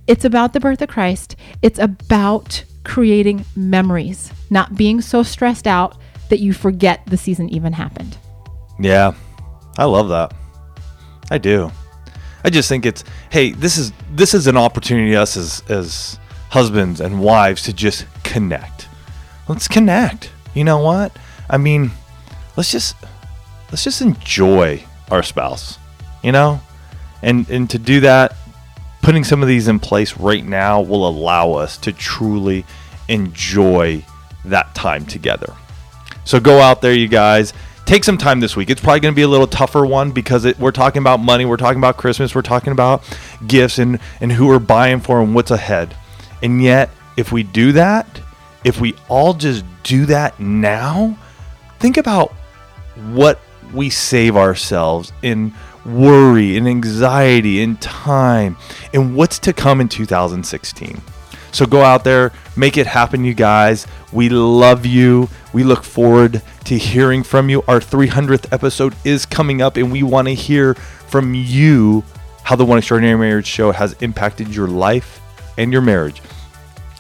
It's 0.10 0.26
about 0.26 0.54
the 0.54 0.60
birth 0.60 0.82
of 0.82 0.89
Christ. 0.89 1.36
It's 1.62 1.78
about 1.78 2.63
creating 2.84 3.45
memories, 3.56 4.34
not 4.50 4.74
being 4.74 5.02
so 5.02 5.22
stressed 5.22 5.67
out 5.67 6.00
that 6.30 6.39
you 6.39 6.52
forget 6.52 7.06
the 7.06 7.15
season 7.15 7.48
even 7.50 7.74
happened. 7.74 8.17
Yeah, 8.80 9.13
I 9.78 9.86
love 9.86 10.10
that. 10.10 10.34
I 11.30 11.38
do. 11.38 11.72
I 12.43 12.50
just 12.50 12.67
think 12.69 12.88
it's 12.88 13.04
hey, 13.30 13.52
this 13.52 13.78
is 13.78 13.93
this 14.15 14.34
is 14.34 14.48
an 14.48 14.58
opportunity 14.58 15.15
us 15.15 15.38
as 15.38 15.62
as 15.69 16.17
husbands 16.50 17.02
and 17.02 17.22
wives 17.22 17.62
to 17.63 17.74
just 17.74 18.08
connect. 18.24 18.88
Let's 19.48 19.67
connect. 19.67 20.32
You 20.56 20.63
know 20.63 20.80
what? 20.80 21.15
I 21.48 21.58
mean, 21.58 21.91
let's 22.58 22.72
just 22.72 22.95
let's 23.69 23.84
just 23.84 24.02
enjoy 24.02 24.84
our 25.12 25.22
spouse. 25.22 25.78
You 26.24 26.32
know? 26.32 26.62
And 27.22 27.48
and 27.52 27.69
to 27.69 27.78
do 27.78 28.00
that, 28.00 28.36
putting 29.02 29.24
some 29.24 29.42
of 29.42 29.48
these 29.48 29.68
in 29.68 29.80
place 29.80 30.18
right 30.18 30.46
now 30.46 30.82
will 30.82 31.08
allow 31.08 31.54
us 31.54 31.78
to 31.80 31.94
truly 31.94 32.66
enjoy 33.08 34.04
that 34.46 34.74
time 34.76 35.06
together. 35.06 35.54
So 36.26 36.40
go 36.40 36.60
out 36.60 36.82
there, 36.82 36.94
you 36.94 37.08
guys. 37.08 37.54
Take 37.86 38.04
some 38.04 38.20
time 38.20 38.40
this 38.40 38.56
week. 38.56 38.70
It's 38.70 38.82
probably 38.82 39.00
going 39.00 39.14
to 39.14 39.16
be 39.16 39.24
a 39.24 39.28
little 39.28 39.48
tougher 39.48 39.84
one 39.84 40.12
because 40.12 40.46
it, 40.46 40.60
we're 40.60 40.72
talking 40.72 41.02
about 41.02 41.20
money, 41.20 41.44
we're 41.44 41.58
talking 41.58 41.80
about 41.80 41.98
Christmas, 41.98 42.36
we're 42.36 42.44
talking 42.44 42.72
about 42.72 43.04
gifts 43.48 43.80
and, 43.80 44.00
and 44.22 44.32
who 44.32 44.46
we're 44.46 44.60
buying 44.60 45.00
for 45.00 45.22
and 45.22 45.34
what's 45.34 45.50
ahead. 45.50 45.96
And 46.44 46.62
yet, 46.62 46.92
if 47.18 47.32
we 47.32 47.42
do 47.42 47.72
that, 47.72 48.22
if 48.64 48.80
we 48.80 48.94
all 49.08 49.34
just 49.34 49.66
do 49.82 50.06
that 50.06 50.40
now, 50.40 51.18
think 51.80 51.98
about 51.98 52.32
what 53.08 53.40
we 53.74 53.90
save 53.90 54.36
ourselves 54.36 55.12
in 55.24 55.54
worry 55.93 56.58
and 56.58 56.67
anxiety 56.67 57.62
and 57.62 57.80
time 57.82 58.58
and 58.93 59.15
what's 59.15 59.38
to 59.39 59.54
come 59.54 59.82
in 59.82 59.89
2016. 59.89 61.02
So 61.52 61.65
go 61.65 61.82
out 61.82 62.04
there, 62.04 62.32
make 62.56 62.78
it 62.78 62.86
happen, 62.88 63.25
you 63.25 63.34
guys. 63.34 63.88
We 64.12 64.30
love 64.30 64.86
you. 64.86 65.30
We 65.52 65.63
look 65.63 65.84
forward 65.84 66.43
to 66.65 66.78
hearing 66.78 67.23
from 67.23 67.49
you. 67.49 67.63
Our 67.67 67.80
300th 67.80 68.54
episode 68.54 68.93
is 69.04 69.25
coming 69.25 69.60
up, 69.62 69.75
and 69.78 69.91
we 69.91 70.04
want 70.04 70.28
to 70.28 70.36
hear 70.36 70.75
from 70.75 71.34
you 71.34 72.04
how 72.43 72.56
the 72.56 72.65
One 72.65 72.78
Extraordinary 72.78 73.17
Marriage 73.17 73.47
Show 73.47 73.71
has 73.71 73.93
impacted 73.93 74.54
your 74.54 74.67
life 74.67 75.19
and 75.58 75.73
your 75.73 75.82
marriage. 75.82 76.21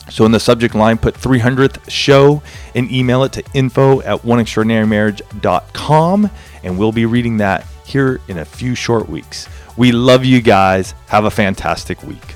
So 0.09 0.25
in 0.25 0.31
the 0.31 0.39
subject 0.39 0.73
line, 0.73 0.97
put 0.97 1.13
300th 1.13 1.87
show 1.89 2.41
and 2.73 2.91
email 2.91 3.23
it 3.23 3.33
to 3.33 3.43
info 3.53 4.01
at 4.01 4.23
oneextraordinarymarriage.com, 4.23 6.31
and 6.63 6.79
we'll 6.79 6.91
be 6.91 7.05
reading 7.05 7.37
that 7.37 7.67
here 7.89 8.21
in 8.27 8.37
a 8.37 8.45
few 8.45 8.75
short 8.75 9.09
weeks. 9.09 9.49
We 9.77 9.91
love 9.91 10.23
you 10.23 10.41
guys. 10.41 10.93
Have 11.07 11.25
a 11.25 11.31
fantastic 11.31 12.01
week. 12.03 12.35